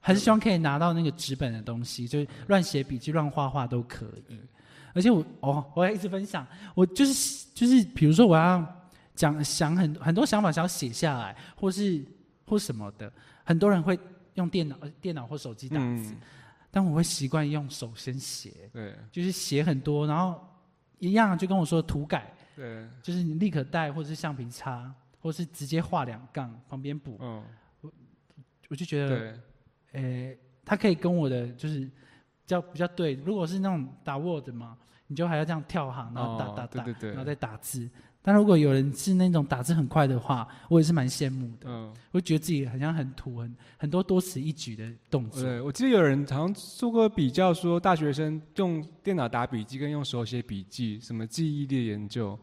[0.00, 4.38] 还是希望可以拿到那个纸本的东西，就是乱写笔记、乱画画都可以。
[4.94, 8.64] 而且我哦，我要一直分享，我就是就是比如说我要
[9.16, 12.00] 讲想很很多想法想要写下来，或是
[12.46, 13.12] 或什么的，
[13.44, 13.98] 很多人会
[14.34, 16.16] 用电脑、呃电脑或手机打字，嗯，
[16.70, 20.40] 但我会习惯用手先写，对就是写很多，然后
[20.98, 27.42] 一样就跟我说涂改，对，就是你立可带或者是橡皮擦，或是直接画两杠旁边补，嗯，
[28.68, 29.18] 我就觉得，
[29.92, 31.90] 对，呃，他可以跟我的就是比
[32.46, 33.14] 较比较对。
[33.14, 34.78] 如果是那种打 Word 嘛，
[35.08, 37.90] 你就还要这样跳行，然后打哦打打，对对对然后再打字。
[38.22, 41.68] 但如果有人是那种打字很快的话，我也是蛮羡慕的。
[41.68, 45.42] 嗯，我觉得自己好像很土，很很多多此一举的动作。
[45.42, 52.38] 对，我记得有人好像做过比较，说大学生用电脑打笔记跟用手写笔记，什么记忆力的研究，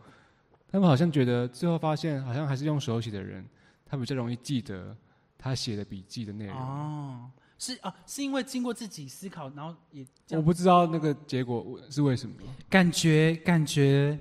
[0.72, 3.46] 他们好像觉得最后发现，好像还是用手写的人，
[3.86, 4.98] 他比较容易记得
[5.38, 6.56] 他写的笔记的内容。
[6.56, 12.36] 哦，是啊，是因为经过自己思考，然后也我不知道那个结果是为什么。
[12.68, 14.20] 感觉感觉感觉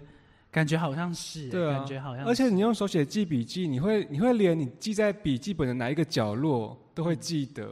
[0.78, 7.68] 好像是，对啊感觉好像是，而且你用手写记笔记，你会你会连你记在笔记本的哪一个角落都会记得。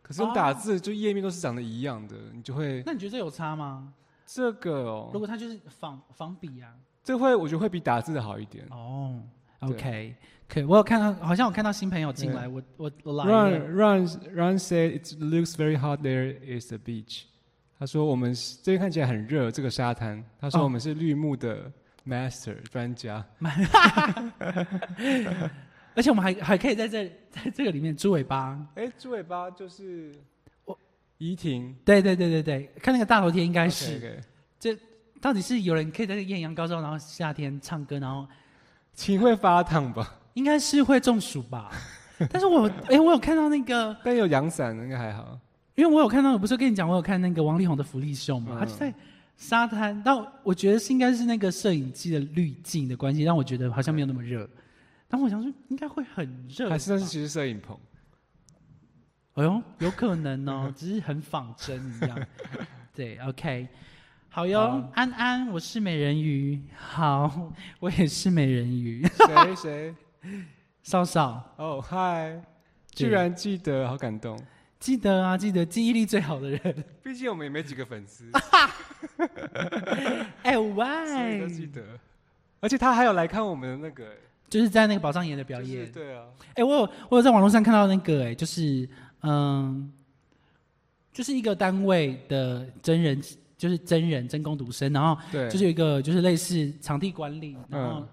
[0.00, 3.92] 可是用打字，就页面都是长得一样的，你就会那你觉得这有差吗？
[4.24, 6.72] 这个哦如，果它就是仿仿笔啊，
[7.04, 8.64] 这会我觉得会比打字的好一点。
[8.70, 9.20] 哦
[9.60, 10.16] 对，OK，
[10.48, 17.24] 可我有看到，好像我看到新朋友进来，我我我来，Run Run Run said it looks very hot there is the beach。
[17.78, 20.24] 他说我们是这边看起来很热，这个沙滩。
[20.40, 21.70] 他说哦我们是绿幕的
[22.08, 23.24] master 专家。
[25.94, 30.12] 而且我们还还可以在这在这个里面猪尾巴，哎，猪尾巴就是
[30.64, 30.78] 我
[31.18, 34.78] 怡婷，对对对对对，看那个大头贴应该是 OK，OK
[35.20, 38.24] 到底是有人可以在这个艳阳高照，然后夏天唱歌，然后
[38.94, 40.16] 情会发烫吧？
[40.34, 41.72] 应该是会中暑吧？
[42.30, 45.36] 但是我哎、我有看到那个，但有阳伞应该还好。
[45.74, 48.94] 因为我有看到，我不是跟你讲，我有看那个王力宏的福利秀嘛，嗯他就在
[49.38, 54.46] 沙滩，但我觉得是应该是那个摄影机的滤镜的关系，让我觉得好像没有那么热。
[55.06, 57.78] 但我想说，应该会很热吧，还是那是其实摄影棚。
[59.34, 62.26] 哎呦， 有可能哦，只是很仿真一样。
[62.92, 63.68] 对，OK，
[64.28, 69.94] 好哟，好安安，我是美人鱼，好， 我也是美人鱼，谁谁？
[70.82, 72.42] 少少哦，嗨！
[72.90, 74.36] 居然记得，好感动。
[74.78, 78.30] 记得啊，记得记忆力最好的人，毕竟我们也没几个粉丝，
[80.42, 81.82] 哎 所以喂都，记得。
[82.60, 84.04] 而且他还有来看我们的那个。
[84.48, 88.88] 就是在那个宝藏岩的表就是演，对啊，哎、我有我有在网络上看到那个、哎，就是
[89.20, 89.92] 嗯，
[91.12, 93.22] 就是一个单位的真人，
[93.58, 98.08] 就是真人真攻读生，然后对，就是有一个就是类似场地管理，然后嗯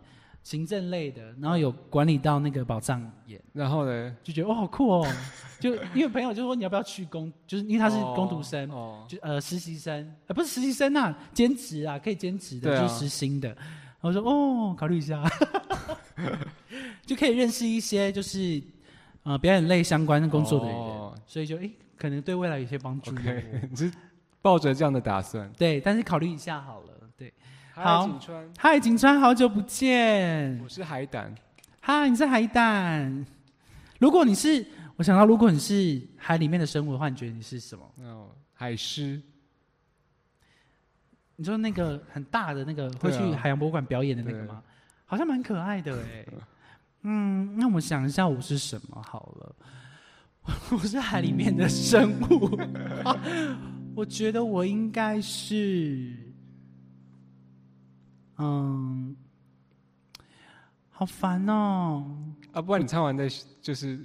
[0.46, 5.14] 行政类的，然后有管理到那个宝藏岩，然后呢，就觉得哦好酷哦，
[5.60, 13.50] 就因为朋友就说你要不要去工，就是因为他是攻读生，哦，就呃实习生，呃不是实习生呐、兼职啊，可以兼职的，对啊就是实薪的。
[13.50, 13.58] 然
[14.02, 15.24] 后我说哦，考虑一下，
[17.08, 18.62] 就可以认识一些就是
[19.24, 23.10] 呃表演类相关的工作的人，哦所以就哎可能对未来有些帮助。
[23.10, 23.92] OK， 你是
[24.44, 25.52] 抱着这样的打算。
[25.58, 26.90] 对，但是考虑一下好了。
[27.78, 30.58] 好景川，嗨，景川，好久不见。
[30.64, 31.36] 我是海胆，
[31.82, 33.26] 嗨，你是海胆。
[34.00, 37.86] 如果你是，我想到，如果你是海里面的生物的话，你觉得你是什么？
[38.06, 39.22] 哦，海狮，
[41.36, 44.64] 你说那个很大的那个会去海洋博物馆表演的那个吗？
[45.06, 46.26] 好像蛮可爱的哎。
[47.02, 49.56] 嗯，那我想一下我是什么好了。
[50.72, 52.58] 我是海里面的生物，
[53.94, 56.16] 我觉得我应该是，
[58.38, 59.16] 嗯，
[60.90, 62.04] 好烦哦。
[62.52, 63.28] 啊，不然你唱完再
[63.62, 64.00] 就是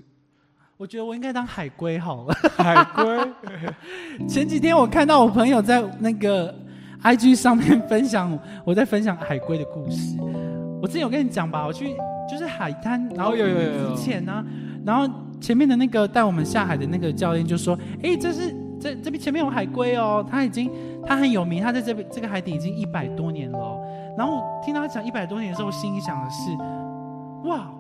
[0.77, 2.35] 我觉得我应该当海龟好了。
[2.57, 3.33] 海龟，
[4.29, 6.55] 前几天我看到我朋友在那个
[7.03, 10.17] IG 上面分享，我在分享海龟的故事。
[10.81, 11.95] 我之前有跟你讲吧，我去
[12.31, 14.45] 就是海滩，然后哦有有有有浮潜啊，
[14.85, 15.07] 然后
[15.41, 20.71] 前面的那个带我们下海的那个教练就说：“哎，这是这这边前面有海龟哦，他已经
[21.07, 23.80] 他很有名，他在这边这个海底已经一百多年了哦。”
[24.17, 26.51] 然后我听到他讲一百多年的时候，我心里想的是：
[27.49, 27.71] 哇，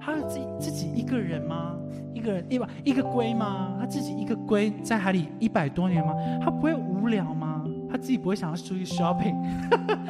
[0.00, 1.76] 他自己自己一个人吗？
[2.14, 3.76] 一个人一把一个龟吗？
[3.78, 6.14] 他自己一个龟在海里一百多年吗？
[6.42, 7.64] 他不会无聊吗？
[7.90, 9.36] 他自己不会想要出去 shopping？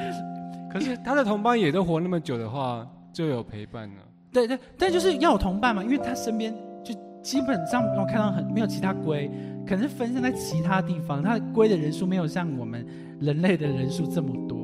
[0.71, 4.03] 可是他的同伴也都活那么久的话，就有陪伴了。
[4.33, 6.55] 对对，但就是要有同伴嘛，因为他身边
[6.85, 9.29] 就基本上我看到很没有其他龟，
[9.67, 12.87] 可能是分散在其他地方，他的龟的人数没有像我们
[13.19, 14.60] 人类的人数这么多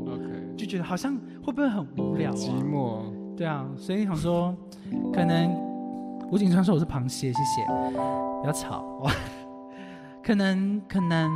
[0.57, 2.63] 就觉得好像会不会很无聊寂啊？
[2.65, 4.57] 寞，对啊，所以想说，
[5.13, 5.51] 可能
[6.31, 7.65] 吴景川说我是螃蟹，谢谢，
[8.41, 9.07] 不要吵。
[10.25, 11.31] 可能可能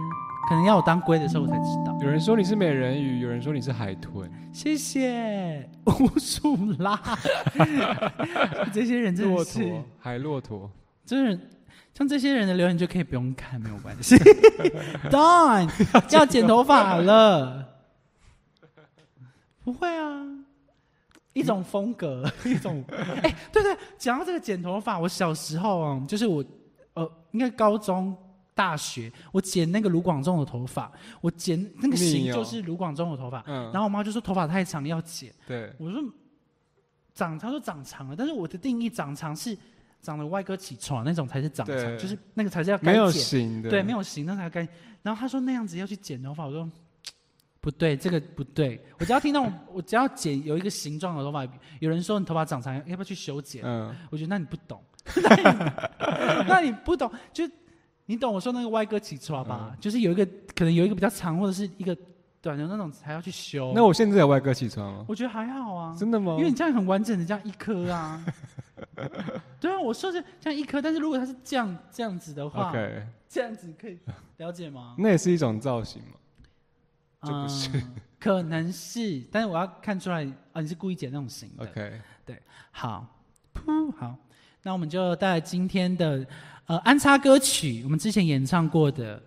[0.49, 1.97] 可能要我当龟的时候我才知道。
[2.01, 7.01] 有人说你是美人鱼，有人说你是海豚，谢谢 乌苏拉，
[8.73, 10.69] 这些人真的骆是，驼，海骆驼。
[11.07, 11.39] 就是
[11.95, 14.17] 像这些人的留言就可以不用看，没有关系。
[15.09, 15.69] Don
[16.11, 17.70] 要剪头发了，
[19.63, 20.27] 不会啊，
[21.33, 22.85] 一种风格， 一种。
[23.23, 26.45] 哎、对对，讲到这个剪头发，我小时候啊，就是我
[26.95, 28.17] 呃，应该高中、
[28.55, 30.91] 大学，我剪那个卢广仲的头发，
[31.21, 36.03] 我剪那个型就是卢广仲的头发，嗯，然后我妈就说头发太长要剪，对，我说
[37.15, 39.57] 长，她说长长了，但是我的定义长长是
[40.01, 44.67] 长得歪哥起床那种才是长长，就是那个才是要该没有，型的，对，没有型那才该。
[45.03, 46.69] 然后她说那样子要去剪头发，我说。
[47.61, 48.83] 不对，这个不对。
[48.99, 51.47] 我只要听到我，我只要剪有一个形状的头发，
[51.79, 53.63] 有人说你头发长长，要不要去修剪？
[53.65, 54.83] 嗯，我觉得那你不懂，
[56.49, 57.49] 那你不懂，就
[58.07, 59.77] 你懂我说那个歪哥起床吧？
[59.79, 61.97] 就是有一个可能有一个比较长，或者是一个
[62.41, 63.73] 短的那种，还要去修。
[63.75, 65.05] 那我现在有歪哥起床吗？
[65.07, 66.37] 我觉得还好啊，真的吗？
[66.39, 68.25] 因为你这样很完整的这样一颗啊。
[69.61, 73.99] 对啊，我说是这样一颗，但是如果它是这样这样子的话 OK，这样子可以
[74.39, 74.95] 了解吗？
[74.97, 76.17] 那也是一种造型嘛。
[77.23, 77.69] 这不是。
[77.75, 81.65] 嗯可能是，但是我要看出来啊，你是故意剪那种型的。
[81.65, 82.39] OK，对
[82.71, 83.07] 好，
[83.55, 84.15] 噗，好，
[84.63, 86.27] 那我们就带来今天的
[86.67, 89.23] 呃安插歌曲，我们之前演唱过的，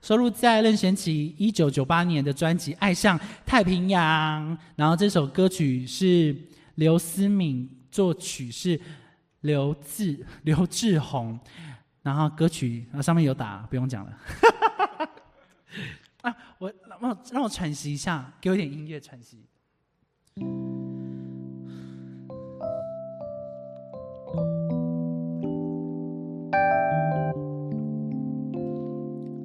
[0.00, 6.34] 收录在任贤齐一九九八年的专辑《爱上太平洋》，然后这首歌曲是
[6.76, 8.80] 刘思敏作曲，是
[9.42, 11.38] 刘志刘志宏，
[12.00, 14.18] 然后歌曲啊上面有打，不用讲了。
[16.22, 19.38] 啊，我让我让我喘息一下，给我点音乐喘息。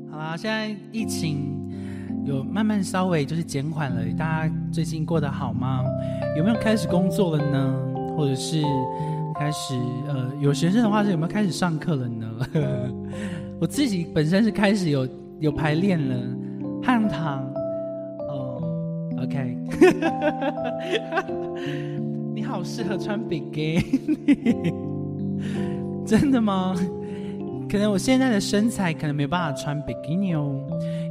[0.09, 1.71] 好啦，现在疫情
[2.25, 5.83] 有慢慢稍微就是减缓了，大家最近过得好吗？
[6.35, 7.93] 有没有开始工作了呢？
[8.17, 8.63] 或者是
[9.35, 9.75] 开始
[10.07, 12.91] 呃，有学生的话是有没有开始上课了呢？
[13.61, 15.07] 我自己本身是开始有
[15.39, 16.15] 有排练了，
[16.83, 17.43] 汉唐
[18.29, 18.61] 哦
[19.21, 19.57] ，OK，
[22.35, 23.79] 你好适合穿比基
[24.25, 24.73] 尼，
[26.05, 26.75] 真的吗？
[27.69, 30.61] 可能我现在的身材可能没办法穿比基尼哦，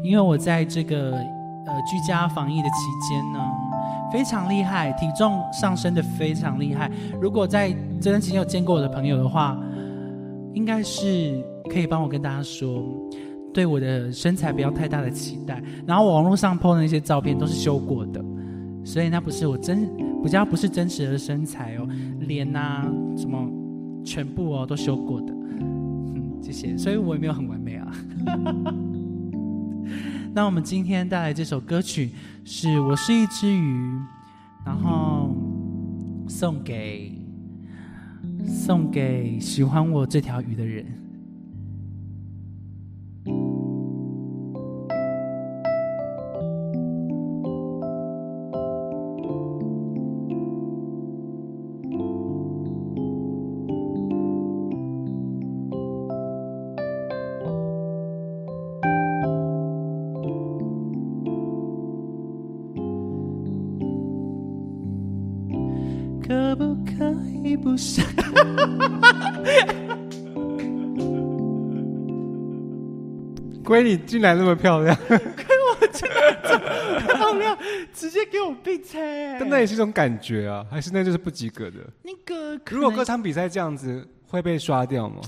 [0.05, 2.75] 因为我在这个呃居家防疫的期
[3.09, 3.41] 间呢，
[4.13, 6.91] 非常厉害，体重上升的非常厉害。
[7.21, 7.71] 如果在
[8.01, 9.59] 这段期间有见过我的朋友的话，
[10.53, 12.85] 应该是可以帮我跟大家说，
[13.53, 15.63] 对我的身材不要太大的期待。
[15.87, 18.25] 然后网络上 PO 的那些照片都是修过的，
[18.85, 19.89] 所以那不是我真
[20.23, 21.89] 比较不是真实的身材哦，
[22.21, 22.87] 脸呐、
[23.17, 23.49] 什么
[24.05, 25.33] 全部哦都修过的。
[25.33, 26.77] 嗯，谢谢。
[26.77, 27.93] 所以我也没有很完美啊。
[30.35, 32.11] 那我们今天带来这首歌曲
[32.45, 33.61] 是《我是一只鱼》，
[34.65, 35.37] 然后
[36.27, 37.13] 送给
[38.47, 40.87] 送给喜欢我这条鱼的人。
[73.73, 75.17] 龟你竟然那 么漂亮，漂
[77.39, 77.57] 亮，
[77.91, 79.01] 直接给我闭嘴！
[79.41, 81.79] 但那也是一种感觉啊，还是那就是不及格的？
[82.03, 85.23] 那个如果歌唱比赛这样子会被刷掉吗？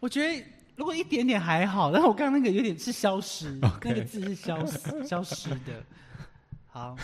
[0.00, 5.84] 我觉得如果一点点还好，但是我刚刚那个有点是消失 那个字是消失消失的。
[6.66, 6.96] 好，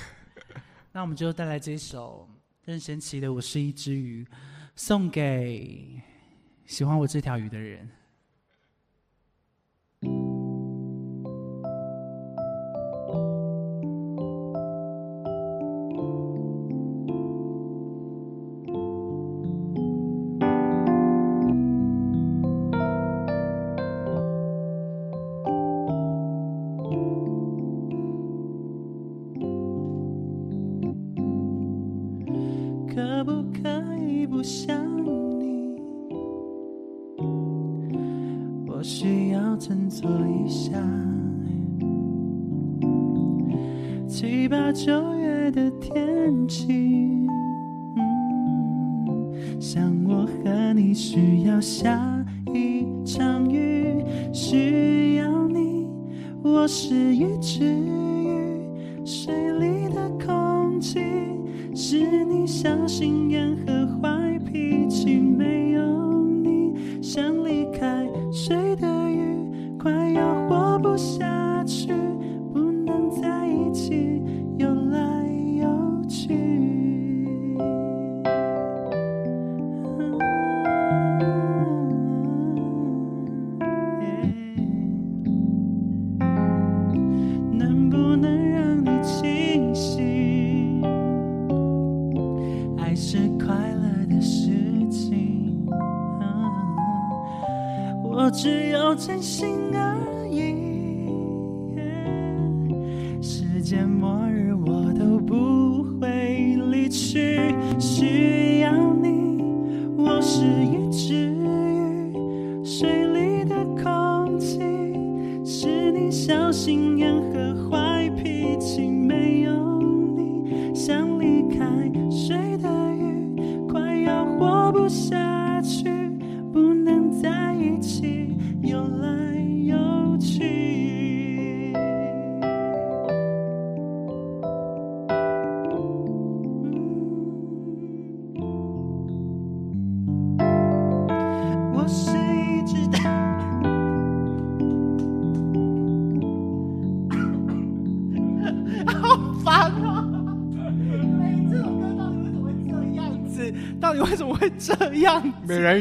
[0.91, 2.29] 那我们就带来这首
[2.65, 4.25] 任贤齐的《我是一只鱼》，
[4.75, 6.01] 送给
[6.67, 7.89] 喜欢我这条鱼的人。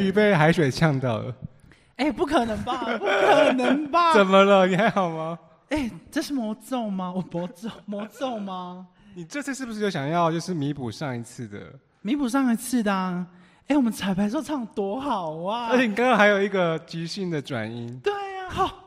[0.04, 1.36] 鱼被海水呛到了，
[1.96, 2.78] 哎，不可能吧？
[2.98, 4.14] 不可能吧？
[4.14, 4.68] 怎么了？
[4.68, 5.40] 你还好吗？
[5.70, 7.12] 哎，这是魔咒吗？
[7.16, 8.86] 我魔咒魔咒吗？
[9.16, 11.60] 你这次是不是就想要就是弥补上一次的？
[12.02, 13.26] 弥补上一次的、啊。
[13.68, 15.70] 哎，我们彩排时候唱多好啊！
[15.70, 18.86] 而且你刚刚还有一个即兴的转音，对呀、好，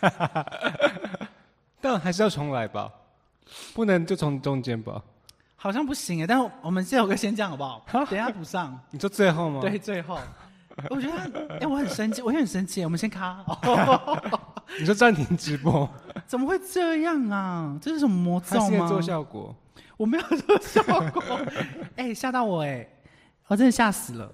[1.82, 2.90] 但还是要重来吧，
[3.74, 5.02] 不能就从中间吧？
[5.62, 6.26] 好像不行哎。
[6.26, 7.84] 但是我们这首歌先这样好不好？
[8.06, 8.78] 等一下补上。
[8.90, 9.60] 你说最后吗？
[9.60, 10.18] 对，，最后，
[10.88, 12.82] 我觉得，哎、我很生气，我也很生气。
[12.82, 14.40] 我们先卡、哦，
[14.80, 15.86] 你说暂停直播，
[16.26, 17.78] 怎么会这样啊？
[17.82, 18.88] 这是什么魔咒吗？
[18.88, 19.54] 做效果？
[19.98, 21.40] 我没有做效果，
[21.96, 22.88] 哎、吓到我哎、
[23.48, 24.32] 我真的吓死了。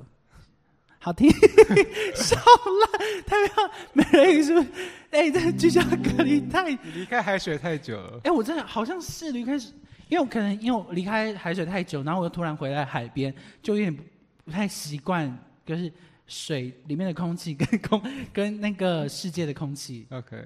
[1.01, 1.31] 好听，
[2.15, 4.69] 笑烂，美人鱼是不是？
[5.11, 9.57] 哎、这居家隔离太，离开海水太久了，哎我真的好像是离开，
[10.09, 14.03] 因为我可能因为我离开海水太久，然后我又突然回来海边，就有点不
[14.45, 15.93] 不太习惯，就是
[16.27, 18.03] 水里面的空气跟空
[18.33, 20.07] 跟那个世界的空气。
[20.11, 20.45] OK，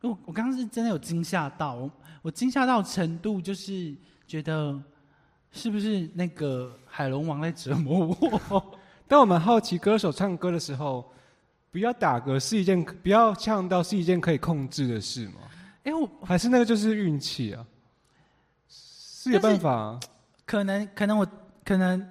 [0.00, 1.90] 我我刚刚是真的有惊吓到，我
[2.22, 3.94] 我惊吓到程度就是
[4.26, 4.80] 觉得
[5.52, 8.16] 是不是那个海龙王在折磨
[8.48, 8.78] 我？
[9.06, 11.10] 当我们好奇，歌手唱歌的时候，
[11.70, 15.34] 不要打嗝是一件，不要呛到是一件可以控制的事吗？
[15.84, 17.66] 哎、我还是那个就是运气啊？
[18.68, 20.00] 是有办法、啊、
[20.46, 21.26] 可能可能我
[21.64, 22.10] 可能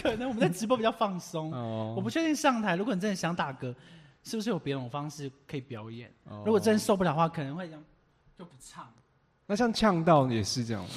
[0.00, 1.94] 可能我们在直播比较放松，哦。
[1.96, 3.74] 我不确定上台，如果你真的想打嗝，
[4.22, 6.10] 是不是有别种方式可以表演？
[6.24, 7.84] 哦如果真受不了的话，可能会这样
[8.38, 8.88] 就不唱
[9.46, 10.90] 那像呛到也是这样吗？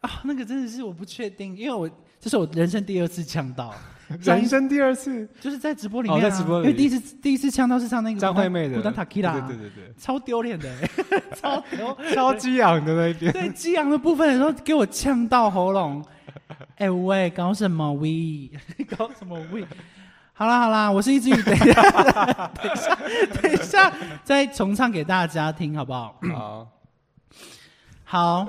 [0.00, 0.22] 啊。
[0.24, 1.88] 那个真的是我不确定，因为我
[2.18, 3.74] 这是我人生第二次呛到，
[4.22, 10.68] 人生第二次，就是在直播里面、啊哦在直播里因为第一次第一次呛到是唱那个张惠妹的孤单塔 q 拉，对对对超丢脸的、
[11.40, 11.96] 超丢。
[12.14, 13.32] 超激昂的那一边。
[13.32, 16.04] 对激昂的部分的时候，给我呛到喉咙。
[16.76, 18.50] 哎、喂，搞什么 we？
[18.96, 19.62] 搞什么 we？
[20.34, 22.98] 好啦好啦，我是一只鱼，等一下，等一下，
[23.42, 23.92] 等一下，
[24.24, 26.18] 再重唱给大家听，好不好？
[26.34, 26.68] 好，
[28.04, 28.48] 好，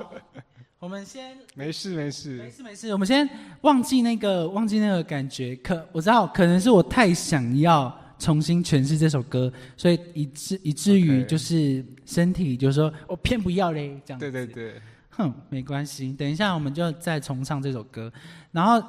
[0.84, 2.56] 我们先没事没事没事。
[2.56, 3.26] 事没事，我们先
[3.62, 5.56] 忘记那个忘记那个感觉。
[5.56, 14.30] 可我知道，可能是我太想要重新诠释这首歌，所以以至以至于就是身体就是说我偏不要嘞，这样子。
[14.30, 14.74] 对对对，
[15.08, 18.12] 哼，没关系，等一下我们就再重唱这首歌。
[18.52, 18.86] 然后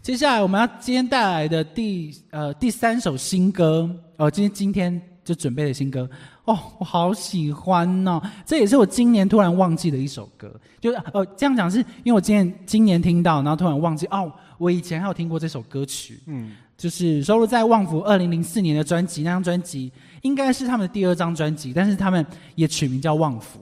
[0.00, 6.08] 接下来我们要今天带来的第呃第三首新歌，哦，今天今天就准备的新歌，
[6.44, 8.20] 哦，我好喜欢哦！
[8.44, 19.90] 这也是我今年突然忘记的一首歌，就是呃这样讲是因为我今年今年听到，然后突然忘记哦，我以前还有听过这首歌曲，嗯，就是收录在旺福二零零四年的专辑，那张专辑
[20.20, 22.24] 应该是他们的第二张专辑，但是他们
[22.56, 23.60] 也取名叫旺福，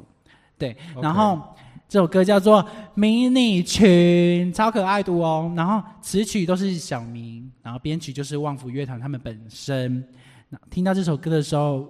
[0.59, 1.41] 对然后
[1.89, 2.65] 这首歌叫做
[2.95, 5.53] 《迷你裙》，超可爱的哦。
[5.55, 10.03] 然后词曲都是小明，然后编曲就是旺福乐团他们本身。
[10.49, 11.87] 那听到这首歌的时候，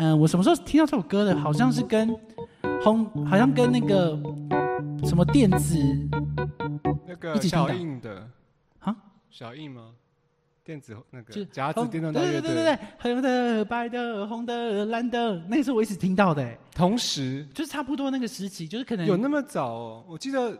[0.00, 1.36] 嗯，我什么时候听到这首歌的？
[1.36, 2.08] 好像是跟
[2.82, 4.18] 红，好像跟那个
[5.04, 5.76] 什么电子
[7.06, 8.26] 那个小印的。
[8.78, 8.96] 啊，
[9.28, 9.92] 小印吗？
[10.64, 17.46] 电子那就个夹子电动大乐对对对对队，对，红的、白的、红的、蓝的，那是我一直听到的，哎同时。
[17.52, 19.68] 就是差不多那个时期，就是可能有那么早？
[19.68, 20.04] 哦？
[20.08, 20.58] 我记得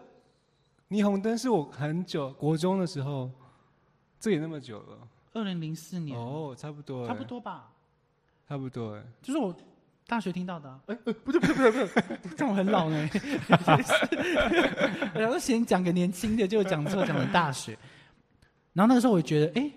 [0.91, 3.31] 霓虹灯是我很久国中的时候，
[4.19, 4.99] 这也那么久了。
[5.33, 7.71] 二零零四年，哦，差不多，差不，多吧，
[8.51, 9.03] 差不多哎。
[9.23, 9.55] 就是我
[10.09, 10.81] 大学听到的、啊。
[10.87, 13.09] 哎、呃不对不对不对不对， 这样我很老呢。
[15.15, 17.79] 我想说先讲个年轻的，结果讲错，讲了大学。
[18.73, 19.71] 然后那个时候我就觉得，哎、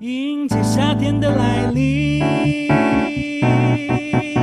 [0.00, 2.20] 迎接夏天的来临。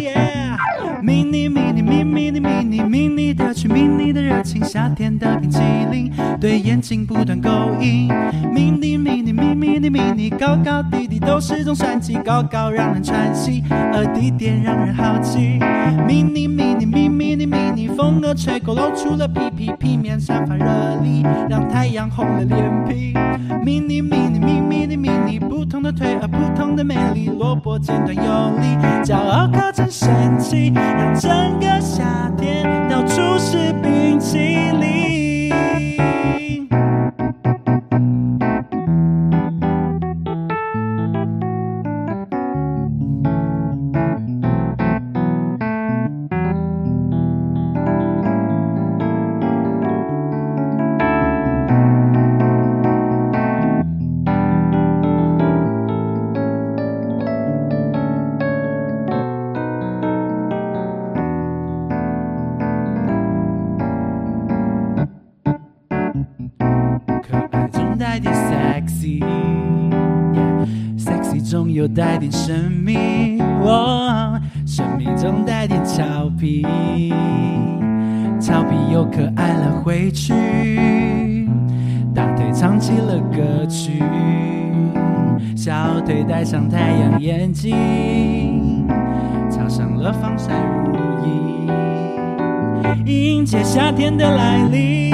[0.01, 0.57] Yeah
[1.03, 5.59] 迷你迷你迷迷你迷你迷你的去迷你的热，夏天的冰淇
[5.91, 7.49] 淋对眼睛不断勾
[7.79, 8.07] 引。
[8.53, 15.59] 迷你迷你迷迷你迷你高高低低都是种传奇，高高让人喘息，而低点让人好奇。
[16.07, 20.65] 迷你迷你迷迷你迷你风儿吹过，露出了屁屁，屁面散发热
[21.01, 23.13] 力，让太阳红了脸皮。
[23.63, 30.09] 迷你迷你迷迷你迷你不同的腿儿，不同的美丽，萝卜尖端有力，骄傲靠近神
[30.39, 33.73] 奇，让整个夏天到处是
[34.21, 34.90] 心里。
[94.17, 95.11] 的来临。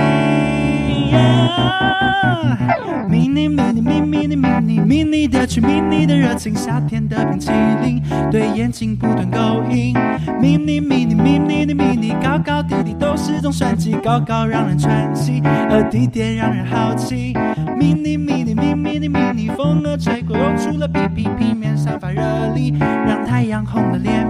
[3.10, 7.50] 迷你迷你迷迷你迷你迷你的去迷你的热情，夏天的冰淇
[7.82, 9.95] 淋对眼睛不断勾引。
[10.41, 17.34] 迷你迷你迷你你迷你高高低低都是种传奇，高高让人喘息，而低点让人好奇。
[17.78, 22.22] 迷你迷你迷迷你迷你风儿吹过，露出了屁屁，屁面散发热
[22.54, 24.27] 力，让太阳红了脸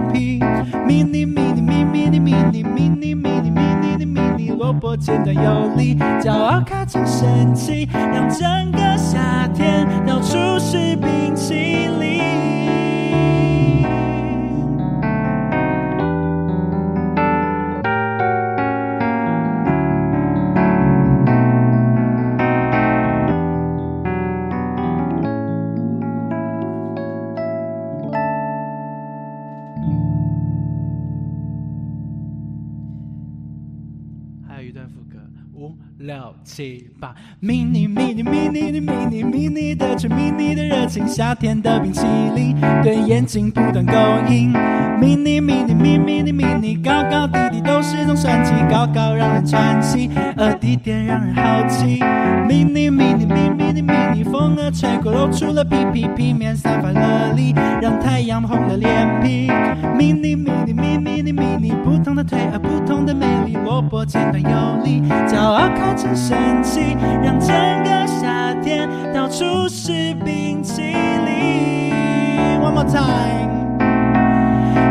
[4.98, 11.87] 简单有力，骄傲靠近神奇，让整个夏天到处是冰淇淋。
[36.98, 42.02] 吧，迷你迷你迷你的迷你迷你的却迷你的热情，夏天的冰淇
[42.34, 43.92] 淋对眼睛不断勾
[44.28, 44.52] 引。
[45.00, 52.00] 迷你迷你迷迷你迷你高高低低都是种传奇，高高让人喘息，而低点让人好奇。
[52.48, 53.14] 迷你迷
[53.68, 59.50] 迷你迷你风儿吹过，露出了屁屁，皮面散发热力，让太阳红了脸皮。
[59.94, 67.54] 迷你迷你迷迷你迷你不同的腿啊，不同的美丽，萝卜尖端有力，骄傲靠近神奇，让整
[67.84, 71.92] 个夏天到处是冰淇淋。
[72.62, 73.78] One more time，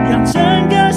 [0.07, 0.91] 让整个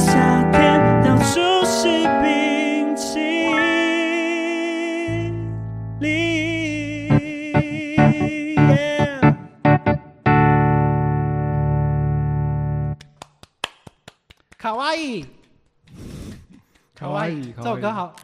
[17.81, 18.15] 歌好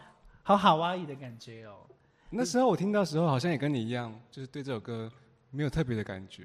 [0.42, 1.74] 好卡哇伊的感觉哦。
[2.30, 5.10] 那时候我听到的时候，好像也跟你一样，就是对这首歌
[5.50, 6.44] 没有特别的感觉，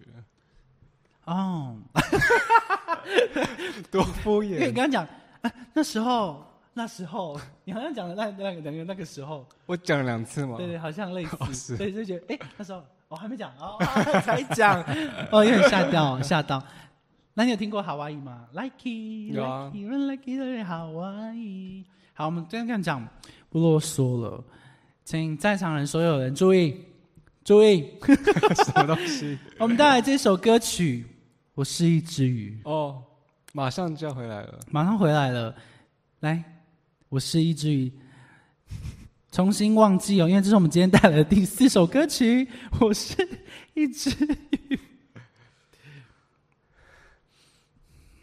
[1.26, 1.78] 哦，
[3.92, 4.76] 多敷因为你衍。
[4.76, 5.08] 刚刚讲、
[5.42, 11.78] 啊，那时候那时候，你好像讲了那那个那个那个时候，我讲了两次嘛，对对，好像类似，哦是。
[11.78, 13.78] 对，就觉得哎、那时候我、还没讲哦，
[14.24, 14.82] 才讲，
[15.32, 16.64] 哦，有点吓到吓到。
[17.34, 18.76] 那你有听过夏威夷吗？Like
[22.22, 23.04] 好，我们这样讲，
[23.50, 24.44] 不啰嗦了，
[25.04, 26.80] 请在场人所有人注意，
[27.44, 27.92] 注意，
[28.64, 29.36] 什么东西？
[29.58, 31.04] 我们带来这首歌曲，
[31.56, 33.02] 我是一只鱼，哦，
[33.54, 34.60] 马上就要回来了。
[34.70, 35.56] 马上回来了。
[36.20, 36.44] 来，
[37.10, 37.92] 我是一只鱼，
[39.32, 42.48] 重新忘记哦，因为这是我们今天带来的第四首歌曲。
[42.80, 43.28] 我是
[43.74, 44.12] 一只
[44.70, 44.80] 鱼，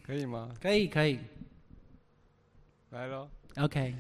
[0.07, 0.51] 可以吗？
[0.63, 1.19] 可以可以
[2.91, 3.29] 来喽。
[3.59, 3.95] ，OK。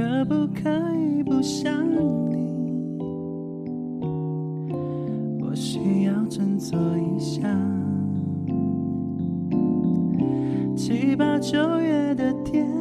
[0.00, 1.74] 可不可以不想
[11.50, 12.79] 九月的天。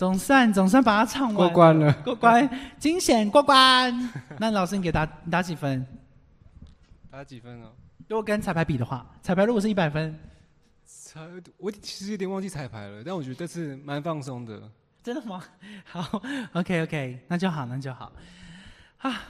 [0.00, 2.48] 总算总算把它唱完，过关了，过关，
[2.78, 3.94] 惊险过关。
[4.40, 5.86] 那老师，你给打你打几分？
[7.10, 7.66] 打几分哦？
[8.08, 10.18] 如果跟彩排比的话，彩排如果是一百分，
[10.86, 11.20] 彩，
[11.58, 14.62] 我其实有点忘记彩排了，但我觉得这次蛮放松的。
[15.02, 15.44] 真的吗？
[15.84, 16.22] 好
[16.54, 18.10] ，OK OK，那就好，那就好。
[19.02, 19.20] 啊，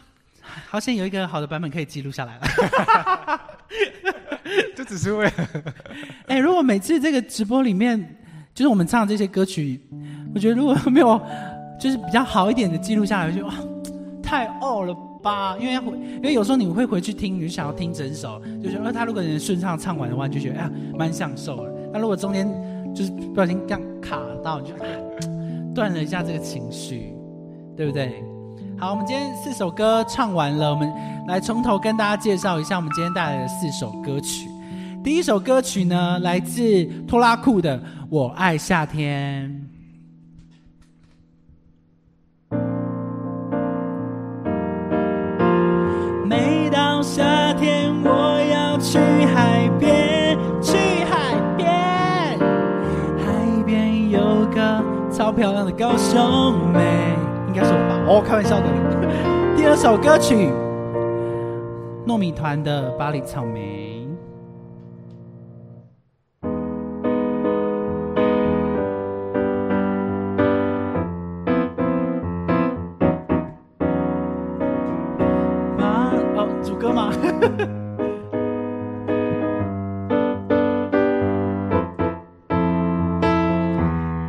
[0.69, 2.47] 好险有一个好的版本可以记录下来了。
[4.77, 5.33] 就只是为了
[6.29, 7.99] 哎、如果每次这个直播里面，
[8.55, 9.81] 就是我们唱这些歌曲，
[10.35, 11.21] 我觉得如果没有
[11.79, 13.55] 就是比较好一点的记录下来，就哇，
[14.23, 15.57] 太傲了吧？
[15.59, 21.73] 因为要回，因为有时候你会回去听，你就想要听整首，就觉得呃他如果能顺畅唱完的话，你就觉得哎呀蛮享受的。
[21.93, 22.47] 那如果中间
[22.95, 24.81] 就是不小心这样卡到，就啊
[25.75, 27.15] 断了一下这个情绪，
[27.77, 28.23] 对不对？
[28.79, 30.91] 好，我们今天四首歌唱完了，我们
[31.29, 34.49] 来从头跟大家介绍一下我们今天带来的四首歌曲。
[35.03, 37.79] 第一首歌曲呢，来自拖拉库的
[38.09, 39.49] 《我爱夏天》。
[47.53, 48.97] 那天我要去
[49.35, 52.39] 海边去海边
[53.19, 54.81] 海边有个
[55.11, 56.79] 超漂亮的高雄妹
[57.49, 57.99] 应该是我吧？
[58.07, 58.67] 哦开玩笑的。
[59.59, 60.49] 第二首歌曲
[62.07, 63.80] 糯米团的巴黎草莓。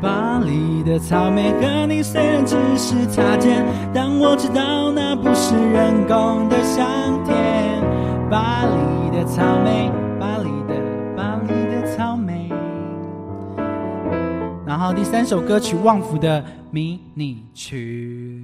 [0.01, 7.81] 巴黎的草莓和你虽然只是擦肩，但我知道那不是人工的香甜。
[8.29, 10.75] 巴黎的草莓，巴黎的
[11.15, 12.49] 巴黎的草莓。
[14.65, 18.41] 然后第三首歌曲《旺福的迷你曲》。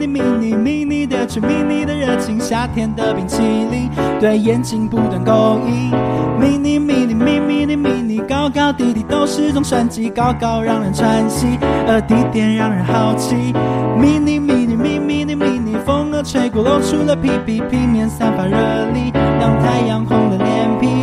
[0.00, 5.90] 你迷迷你迷你迷你的裙，迷你的热情，夏天的冰淇淋，对眼睛不断勾引。
[6.40, 11.46] 迷你迷你迷迷你迷你，高高低低都是种算计，高高让人喘息，
[11.86, 13.52] 而低点让人好奇。
[14.00, 18.56] 迷你迷你迷迷你迷你，风儿吹过露出了屁屁，皮面散发热
[18.94, 20.99] 力，让太阳红了脸皮。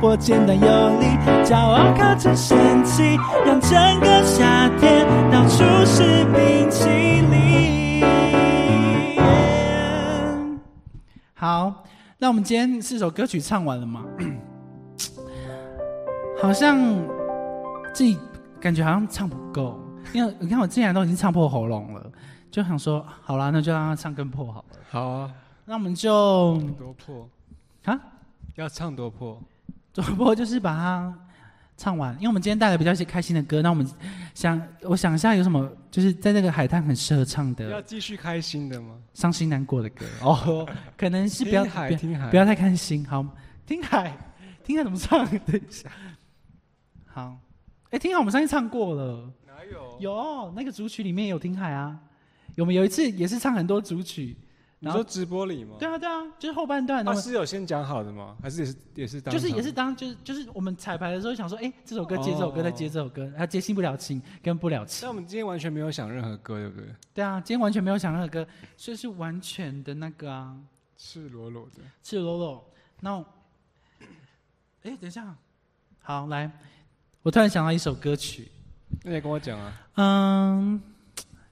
[0.00, 1.06] 你，撩拨简单有力，
[1.44, 3.70] 骄傲靠着神奇，让整
[4.00, 8.00] 个夏天到处是冰淇淋。
[11.34, 11.84] 好，
[12.18, 14.04] 那我们今天四首歌曲唱完了吗？
[16.40, 16.78] 好像
[17.92, 18.18] 自己
[18.58, 19.78] 感觉好像唱不够，
[20.14, 22.10] 因为你看我之前都已经唱破喉咙了，
[22.50, 24.76] 就想说好啦，那就让他唱更破好了。
[24.90, 25.30] 好啊，
[25.66, 27.28] 那我们就多破
[27.84, 28.00] 啊，
[28.54, 29.38] 要唱多破，
[29.94, 31.12] 主播就是把它
[31.76, 33.88] 唱完，因为我们今天带来比较一些开心的歌，那我们
[34.34, 38.98] 想，我想一下有什么，就是在那个海滩很适合唱的要继续开心的吗？
[39.14, 40.04] 伤心难过的歌。
[40.22, 43.24] 哦，可能是不要不要太开心，好，
[43.66, 44.16] 听海，
[44.62, 45.26] 听海怎么唱？
[45.26, 45.88] 等一下，
[47.06, 47.38] 好，
[47.90, 49.98] 哎，听海我们上次唱过了，哪有？
[50.00, 51.98] 有那个主曲里面有听海啊，
[52.58, 54.36] 我们有一次也是唱很多主曲，
[54.80, 55.76] 然后你说直播里吗？
[55.78, 58.34] 对啊对啊，就是后半段，他后是有先讲好的吗？
[58.42, 65.10] 还是也是也是当就是也是当就是就是我们彩排的时候想说，哎，这首歌接这首歌，哦再接这首歌，他接新不了情，跟不了情但。
[65.10, 66.86] 我们今天完全没有想任何歌，对不对？
[67.12, 70.56] 对啊，今天完全没有想任何歌，所以是完全的那个啊，
[70.96, 71.82] 赤裸裸的。
[72.02, 72.64] 赤裸裸。
[73.00, 73.26] 那我，
[74.82, 75.36] 哎，等一下，
[76.00, 76.50] 好来，
[77.22, 78.48] 我突然想到一首歌曲，
[79.02, 80.80] 那你跟我讲啊，嗯，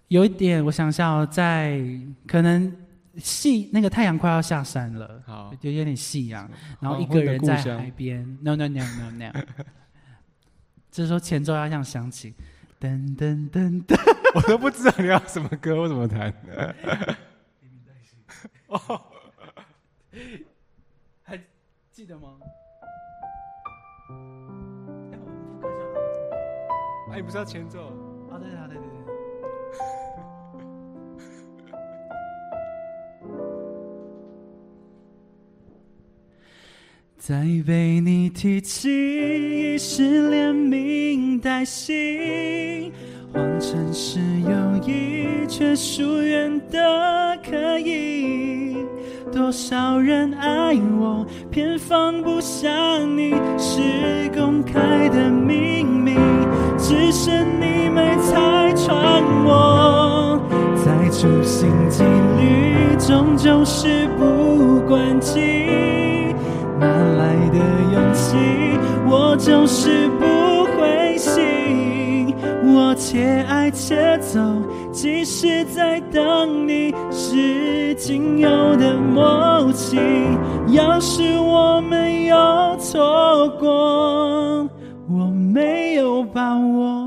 [0.09, 1.79] 有一点我想一下哦，在
[2.27, 2.75] 可能
[3.19, 6.49] 夕那个太阳快要下山了，好，有有点夕阳，
[6.81, 9.33] 然后一个人在海边，no no no no no，
[10.91, 12.35] 这时候前奏要这样响起，
[12.81, 13.97] 噔噔噔噔，
[14.35, 16.33] 我都不知道你要什么歌，我怎么弹？
[21.23, 21.39] 还
[21.91, 22.39] 记得吗？
[27.11, 28.08] 哎，我不是要前奏？
[37.19, 38.89] 再被你提起，
[39.75, 42.93] 已是连名带姓。
[43.33, 44.51] 谎称是友
[44.87, 48.77] 谊，却疏远的可以。
[49.33, 52.71] 多少人爱我，偏放不下
[53.05, 56.15] 你，是公开的秘密，
[56.79, 60.41] 只剩你没拆穿我。
[60.77, 62.05] 再处心积
[62.39, 65.98] 虑，终究事不关己。
[66.79, 67.59] 哪来的
[67.93, 68.37] 勇气？
[69.11, 70.25] 我就是不
[70.77, 72.35] 灰心。
[72.65, 74.39] 我且爱且走，
[74.93, 79.99] 即使在等你，是仅有的默契。
[80.69, 82.37] 要是我没有
[82.79, 84.69] 错过，
[85.09, 85.25] 我
[85.55, 86.98] 没有把握。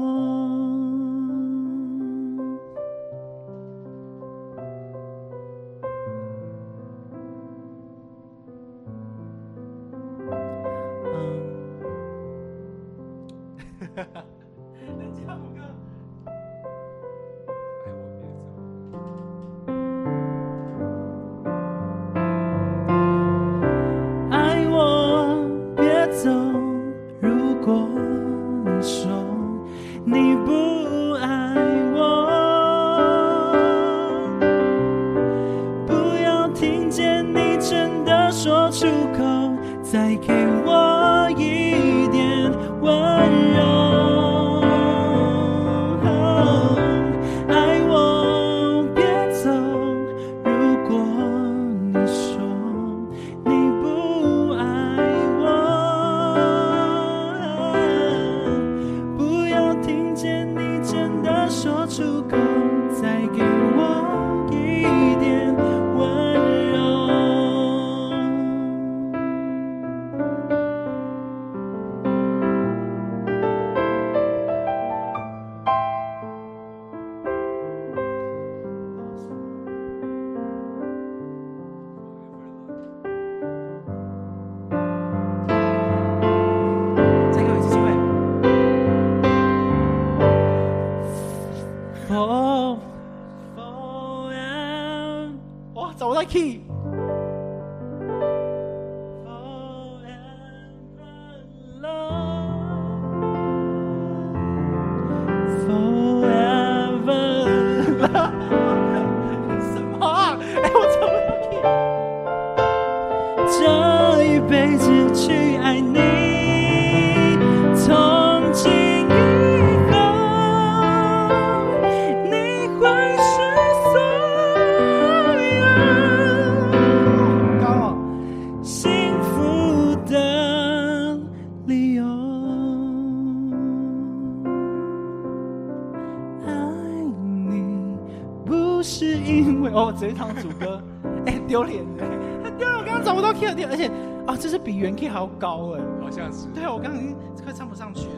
[146.53, 148.13] 对，我刚刚已经快唱不上去了。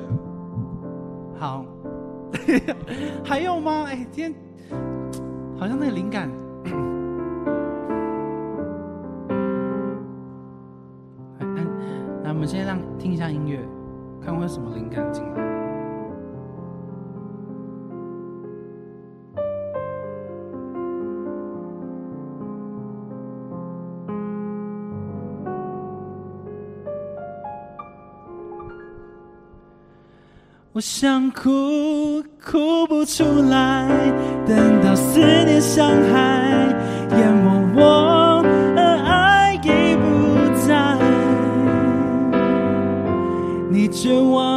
[1.37, 1.65] 好，
[3.23, 3.85] 还有吗？
[3.87, 4.33] 哎，今天
[5.57, 6.29] 好像那个灵感。
[11.39, 11.65] 哎哎，
[12.23, 13.59] 那我们先让听一下音乐，
[14.21, 15.52] 看会有什么灵感进来。
[30.75, 33.87] 我想哭，哭不出来，
[34.47, 36.75] 等到思念伤害
[37.11, 38.43] 淹没我，
[38.75, 40.03] 而爱已不
[40.67, 40.97] 在。
[43.69, 44.52] 你绝望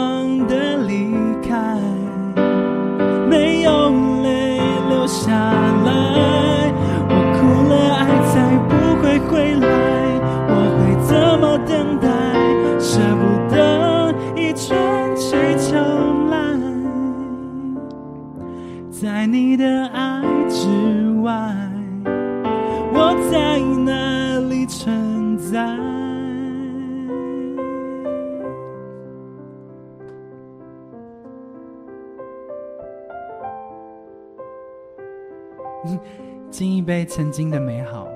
[36.86, 38.06] 杯曾经的美好。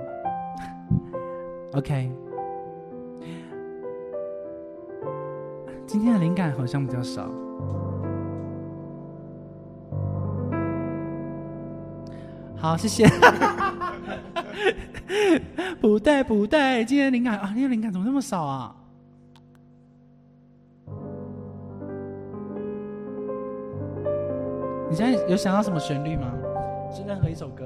[1.72, 2.10] OK，
[5.86, 7.28] 今天的灵感好像比较少。
[12.56, 13.08] 好，谢谢。
[15.80, 18.76] 不对不对，今天灵感啊，今天灵感怎么那么少啊？
[24.88, 26.32] 你现在有想到什么旋律吗？
[26.92, 27.64] 是任何一首歌？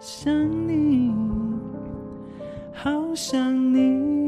[0.00, 0.32] 想
[0.66, 1.14] 你，
[2.72, 4.19] 好想你。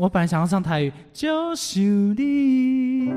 [0.00, 3.12] 我本来想要唱台语，就是你。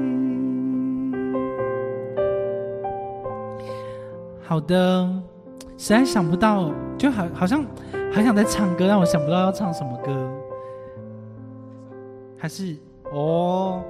[4.44, 5.08] 好的，
[5.78, 7.66] 实在想不到，就好好像
[8.14, 10.32] 还想再唱歌，但我想不到要唱什么歌，
[12.38, 12.76] 还是
[13.12, 13.84] 哦。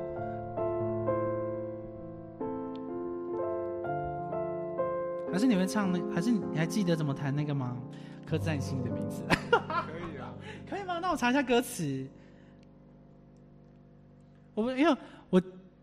[5.32, 6.00] 还是你会唱那？
[6.16, 7.78] 还是你还记得怎么弹那个吗？
[8.28, 10.34] 刻在你心里的名字，可以啊。
[10.68, 10.98] 可以吗？
[11.00, 12.08] 那我查一下歌词。
[14.58, 14.98] 我因为
[15.30, 15.40] 我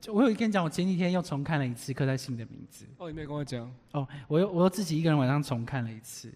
[0.09, 2.85] 我有跟你讲，我前几天又重看了一次《刻在心里的名字》。
[2.99, 3.72] 哦，你没跟我讲。
[3.93, 6.29] 哦，我又我又自己一个人晚上重看了一次，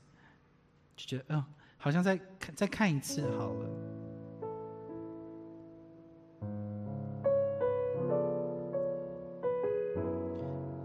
[0.96, 1.44] 就觉得嗯、
[1.76, 3.68] 好像再看再看一次好了。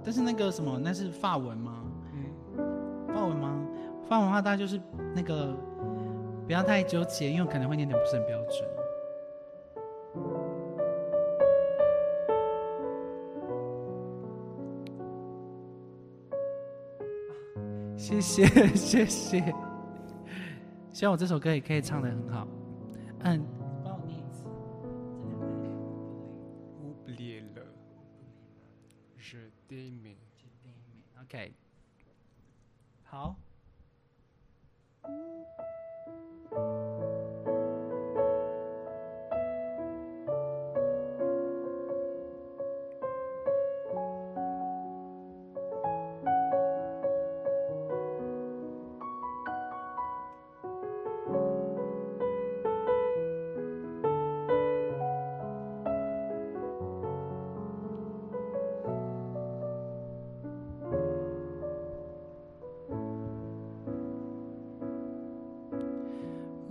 [0.03, 1.85] 但是那个什么，那是法文吗？
[2.13, 3.67] 嗯，法文吗？
[4.09, 4.81] 法文的话，大家就是
[5.15, 5.55] 那个
[6.47, 8.72] 不要太纠结，因为我可能会念的不是很标准。
[18.21, 19.53] 谢谢 谢谢，
[20.91, 22.47] 希望我这首歌也可以唱得很好。
[23.21, 23.43] 嗯，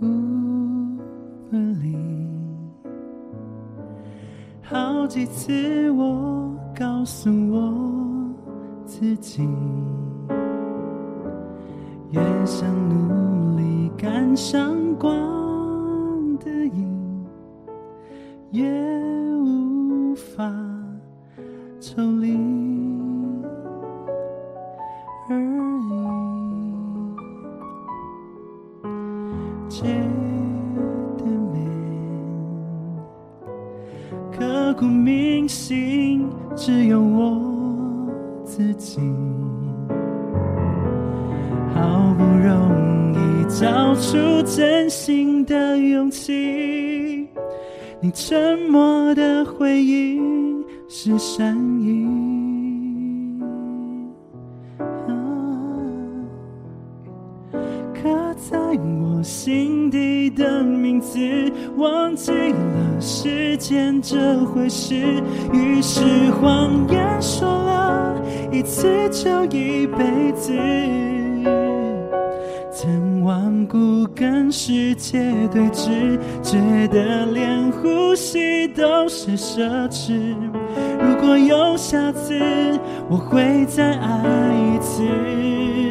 [0.03, 1.95] 不分离，
[4.61, 7.73] 好几次我告诉我
[8.85, 9.47] 自己，
[12.11, 15.42] 越想努力赶上光。
[51.25, 52.05] 善意。
[57.93, 58.57] 刻在
[58.99, 61.17] 我心底的名字，
[61.77, 64.95] 忘记了时间这回事，
[65.53, 66.01] 于是
[66.31, 68.21] 谎言说了
[68.51, 70.51] 一次就一辈子。
[72.69, 80.32] 曾顽固跟世界对峙，觉得连呼吸都是奢侈。
[83.09, 85.82] 我会再爱一次。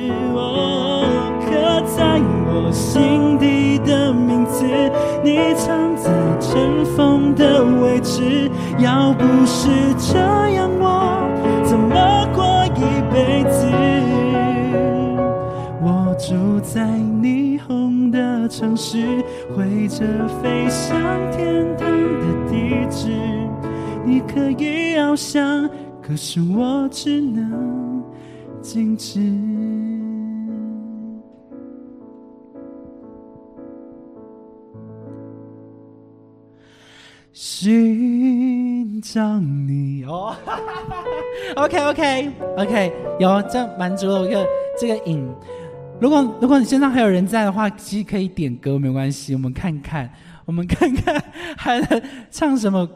[28.97, 29.21] 止。
[37.35, 40.37] 寻找你哦，
[41.57, 44.47] OK OK OK，有这满足了我一个
[44.79, 45.27] 这个瘾。
[46.01, 50.13] 如果如果你身上还有人在的话，其实可以点歌没关系，我们看看，
[50.45, 51.23] 我们看看
[51.57, 52.89] 还能唱什么，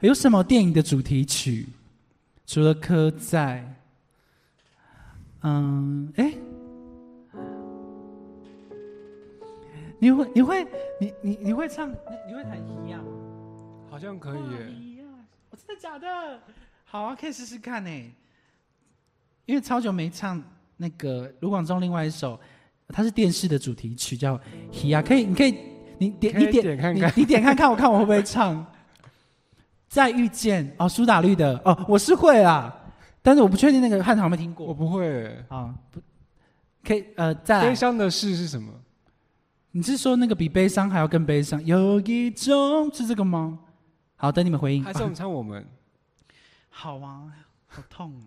[0.00, 1.66] 有什么电影的主题曲？
[2.46, 3.77] 除了刻在，
[5.42, 6.34] 嗯，哎，
[9.98, 10.66] 你会你会
[11.00, 13.10] 你你你会唱你会弹一样吗？
[13.90, 15.00] 好像可以
[15.50, 16.40] 我真的假的？
[16.84, 17.90] 好啊，可以试试看呢。
[19.46, 20.42] 因为超久没唱
[20.76, 22.38] 那个卢广仲另外一首，
[22.88, 24.36] 它是电视的主题曲，叫
[24.70, 25.58] 《咿呀》，可以，你可以，
[25.98, 28.66] 你点你点点看看你你点看看，我看我会不会唱。
[29.88, 32.87] 再遇见哦，苏打绿的哦，我是会啊，
[33.22, 35.26] 但是我不确定那个汉唐有没有听过我不会。
[35.48, 35.74] 啊？
[35.90, 36.00] 不，
[36.84, 38.72] 可以呃，再来，悲伤的事是什么？
[39.72, 41.62] 你是说那个比悲伤还要更悲伤？
[41.64, 43.58] 有一种是这个吗？
[44.16, 44.82] 好，等你们回应。
[44.82, 45.64] 还是我们唱我们？
[46.70, 47.24] 好啊，
[47.66, 48.22] 好痛哦。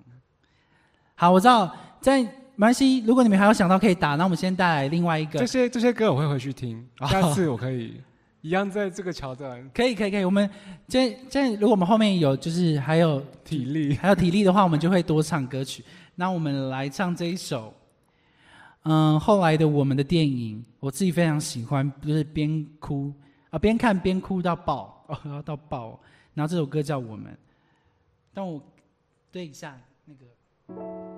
[1.16, 3.00] 好，我知道，在没关系。
[3.06, 5.46] 如果你们还有想到可以打，那我们先带来另外一个这。
[5.46, 8.02] 些这些歌我会回去听，哦下次我可以
[8.42, 10.26] 一样在这个桥段可以，可以，可以。
[10.26, 10.50] 我们
[10.88, 13.94] 这这，如果我们后面有就是还有体力。
[13.96, 15.84] 还有体力的话，我们就会多唱歌曲。
[16.16, 17.74] 那我们来唱这一首，
[18.84, 23.14] 嗯，后来的我们的电影，我自己非常喜欢，就是边哭
[23.52, 26.00] 啊边看边哭到爆哦，到爆哦。
[26.34, 27.32] 然后这首歌叫《我们》，
[28.34, 28.62] 但我
[29.32, 31.11] 对一下那个。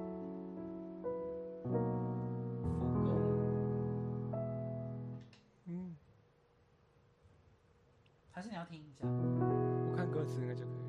[8.35, 9.05] 还是你要听一下？
[9.07, 10.82] 我看歌词应该就可以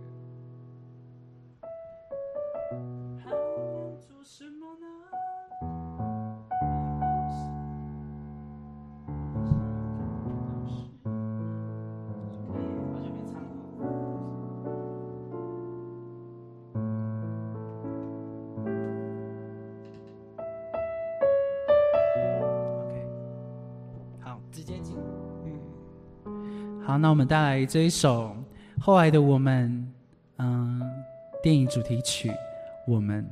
[26.94, 28.36] 好，那我们带来这一首
[28.80, 29.68] 《后来的我们》，
[30.38, 30.80] 嗯，
[31.42, 32.30] 电影主题曲
[32.86, 33.28] 《我们》。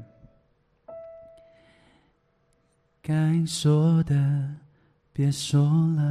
[3.00, 4.16] 该说的
[5.12, 6.02] 别说了。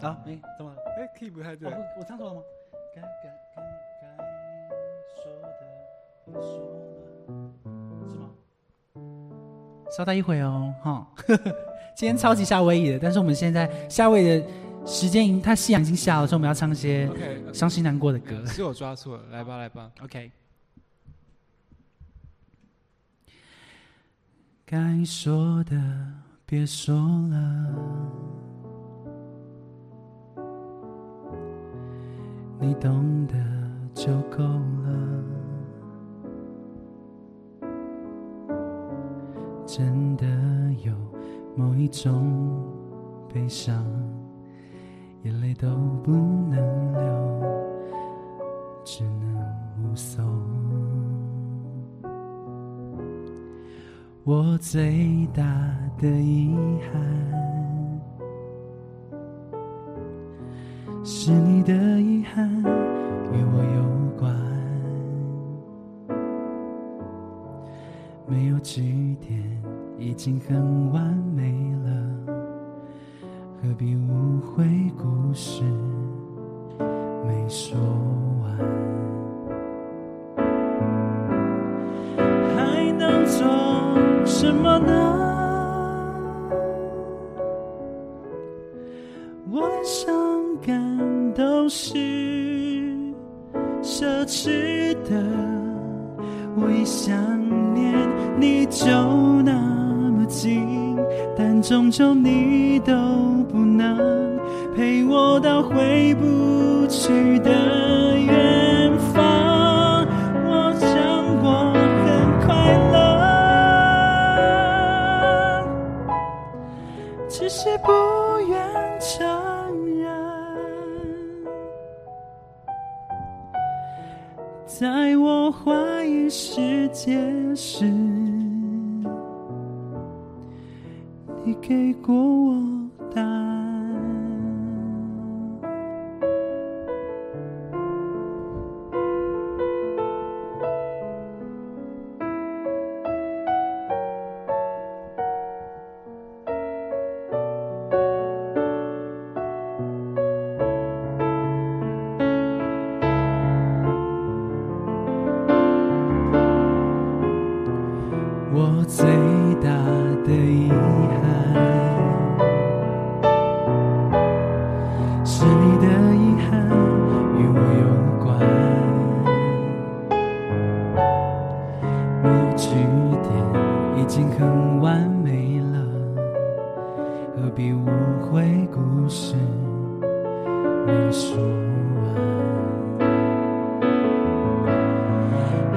[0.00, 0.76] 啊，哎，怎么了？
[0.98, 1.70] 哎，key 不太对。
[1.70, 2.40] 我我唱错了吗？
[2.92, 3.08] 该该
[3.54, 3.62] 该
[4.02, 4.08] 该
[5.22, 5.48] 说的
[6.26, 6.50] 别说
[7.28, 8.28] 了，是吗？
[9.96, 11.06] 稍待一会哦，哈。
[11.94, 14.46] 今天超级夏威夷的，但是我们现在夏威夷的
[14.84, 17.10] 时间已经，它夕阳已经下了，所以我们要唱一些
[17.52, 18.44] 伤心难过的歌。
[18.46, 20.30] 是我抓错了，来吧来吧，OK。
[24.64, 25.76] 该说的
[26.46, 27.74] 别说了，
[32.58, 33.34] 你懂得
[33.94, 35.24] 就够了。
[39.66, 40.26] 真的
[40.84, 40.94] 有
[41.56, 42.66] 某一种
[43.32, 43.86] 悲伤，
[45.22, 45.68] 眼泪都
[46.02, 46.56] 不能
[46.94, 47.00] 流，
[48.84, 49.32] 只能
[49.80, 50.24] 目送。
[54.24, 55.42] 我最大
[55.96, 56.52] 的遗
[56.90, 57.00] 憾，
[61.04, 62.48] 是你的遗憾
[63.32, 63.84] 与我有
[64.18, 64.34] 关，
[68.26, 69.40] 没有句点
[69.98, 71.21] 已经很晚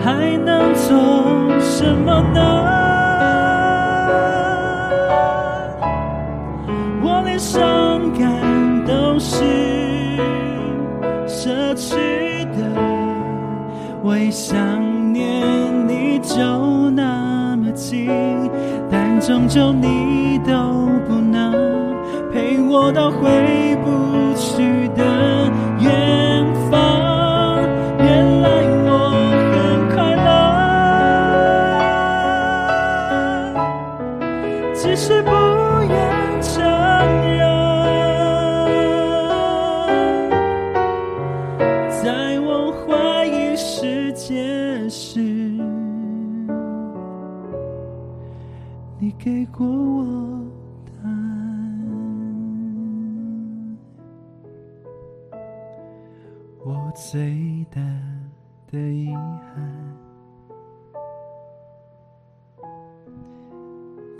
[0.06, 0.96] 还能做
[1.60, 2.40] 什么呢？
[7.02, 9.44] 我连伤感都是
[11.26, 11.96] 奢侈
[12.52, 12.60] 的，
[14.04, 14.56] 为想
[15.12, 15.44] 念
[15.88, 16.38] 你就
[16.92, 18.08] 那么近，
[18.92, 20.54] 但终究你都
[21.08, 21.52] 不能
[22.32, 25.45] 陪我到回不去的。
[57.12, 57.80] 最大
[58.72, 59.96] 的遗憾。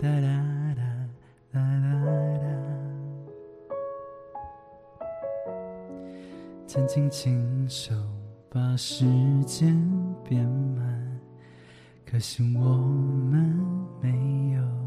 [0.00, 0.28] 哒哒
[0.76, 0.82] 哒
[1.52, 2.46] 哒哒哒
[6.64, 7.92] 曾经亲手
[8.48, 9.04] 把时
[9.44, 9.74] 间
[10.22, 11.20] 变慢
[12.08, 13.52] 可惜我们
[14.00, 14.85] 没有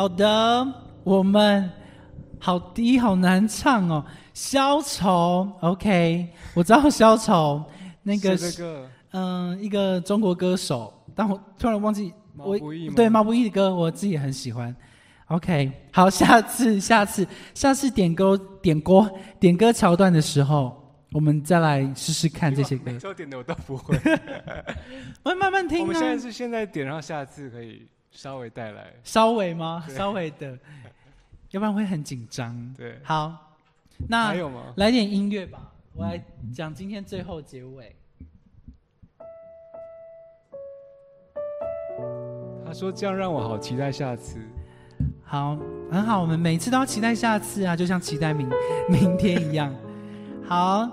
[0.00, 0.66] 好的，
[1.04, 1.70] 我们
[2.38, 4.02] 好低，好难唱哦。
[4.32, 7.62] 消愁，OK，我知道消愁
[8.02, 8.34] 那个。
[9.10, 12.88] 嗯、一个中国歌手，但我突然忘记我毛不易？
[12.88, 14.74] 对毛不易的歌，我自己也很喜欢。
[15.26, 20.82] OK，好，下次 下次下次点歌点歌点歌桥段的时候，
[21.12, 22.98] 我们再来试试看这些歌每。
[22.98, 23.94] 周点的我都不会。
[25.22, 28.92] 慢慢慢听我们现在啊，是现在点，然后下次可以稍微带来。
[29.04, 29.84] 稍微吗？
[29.88, 30.58] 稍微的，
[31.50, 32.74] 要不然会很紧张。
[32.76, 33.54] 对，好，
[34.08, 34.72] 那还有吗？
[34.76, 36.22] 来点音乐吧，我来
[36.52, 37.94] 讲今天最后结尾。
[42.64, 44.38] 他说这样让我好期待下次。
[45.24, 45.56] 好，
[45.90, 48.48] 很好，我们每次都要期待下次啊，就像期待明
[48.88, 49.74] 明天一样。
[50.46, 50.88] 好，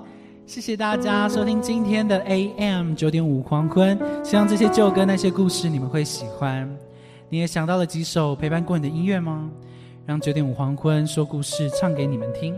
[0.45, 6.67] 谢谢大家收听今天的 AM 九点五黄昏，希望这些旧歌那些故事你们会喜欢。
[7.29, 9.49] 你也想到了几首陪伴过你的音乐吗？
[10.05, 12.55] 让九点五黄昏说故事唱给你们听。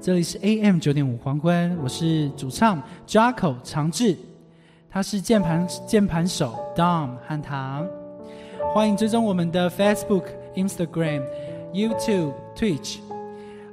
[0.00, 4.16] 这里是 AM 九点五黄昏，我是主唱 Jaco 长治，
[4.90, 7.86] 他是键盘键盘手 Dom 汉唐。
[8.74, 10.24] 欢迎追踪我们的 Facebook、
[10.56, 11.22] Instagram、
[11.72, 12.98] YouTube、Twitch。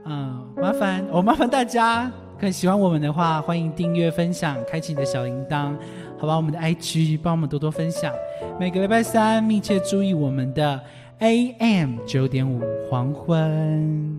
[0.03, 5.73] 嗯，麻烦我、麻烦大家，可以喜欢我们的话，欢迎订阅、分享、开启你的小铃铛，
[6.17, 6.35] 好吧？
[6.35, 8.13] 我们的 IG 帮我们多多分享。
[8.59, 10.79] 每个礼拜三密切注意我们的
[11.19, 14.15] AM 九点五黄昏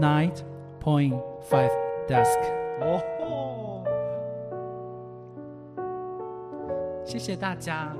[0.00, 0.36] Night
[0.82, 1.18] Point
[1.48, 1.70] Five
[2.08, 2.40] Dusk。
[2.80, 3.84] 哦，
[7.04, 7.94] 谢谢大家，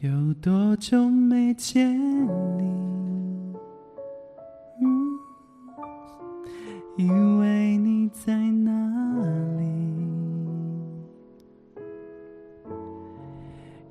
[0.00, 0.10] 有
[0.40, 1.94] 多久没见
[2.56, 2.64] 你？
[4.80, 5.18] 嗯，
[6.96, 8.72] 以为你在哪
[9.58, 9.62] 里？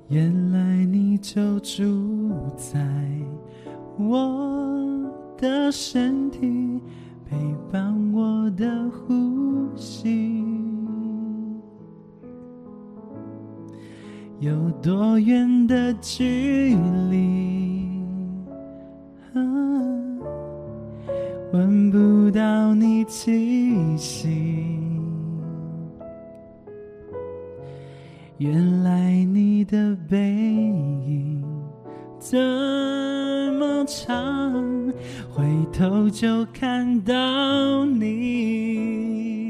[0.08, 2.84] 原来你就住在
[3.96, 5.08] 我
[5.38, 6.80] 的身体，
[7.24, 7.36] 陪
[7.70, 10.49] 伴我的呼吸。
[14.40, 16.74] 有多远的距
[17.10, 17.90] 离？
[19.34, 19.38] 啊，
[21.52, 24.78] 闻不到你气息。
[28.38, 31.44] 原来你的背影
[32.18, 34.54] 这么长，
[35.30, 39.49] 回头就看到你。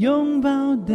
[0.00, 0.48] 拥抱
[0.86, 0.94] 的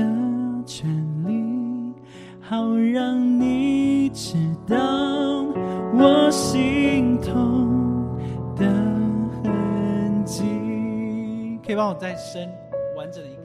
[0.65, 0.89] 权
[1.27, 1.93] 利，
[2.41, 4.35] 好让你知
[4.67, 4.75] 道
[5.93, 8.17] 我心痛
[8.55, 8.65] 的
[9.43, 10.41] 痕迹。
[11.63, 12.49] 可以帮我再升
[12.97, 13.35] 完整的一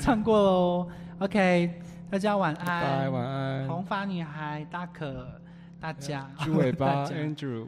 [0.00, 1.78] 唱过喽，OK，
[2.10, 3.12] 大家晚拜安。
[3.12, 3.68] 晚安。
[3.68, 5.38] 红发女孩大可，
[5.78, 6.28] 大家。
[6.38, 7.66] 猪尾巴 Andrew，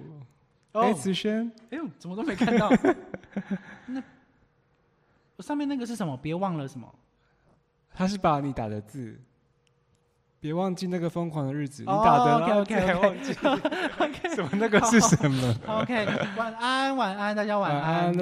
[0.72, 2.70] 哦哎，子轩，哎呦，怎么都没看到？
[3.86, 4.02] 那
[5.36, 6.16] 我上面那个是什么？
[6.16, 6.88] 别忘了什么？
[7.94, 9.20] 他是把你打的字，
[10.40, 13.34] 别忘记那个疯狂的日子，你哦打的记
[14.34, 16.06] 什么那个是什么？OK，
[16.38, 17.59] 晚安，晚安，大家。
[17.59, 18.12] 晚安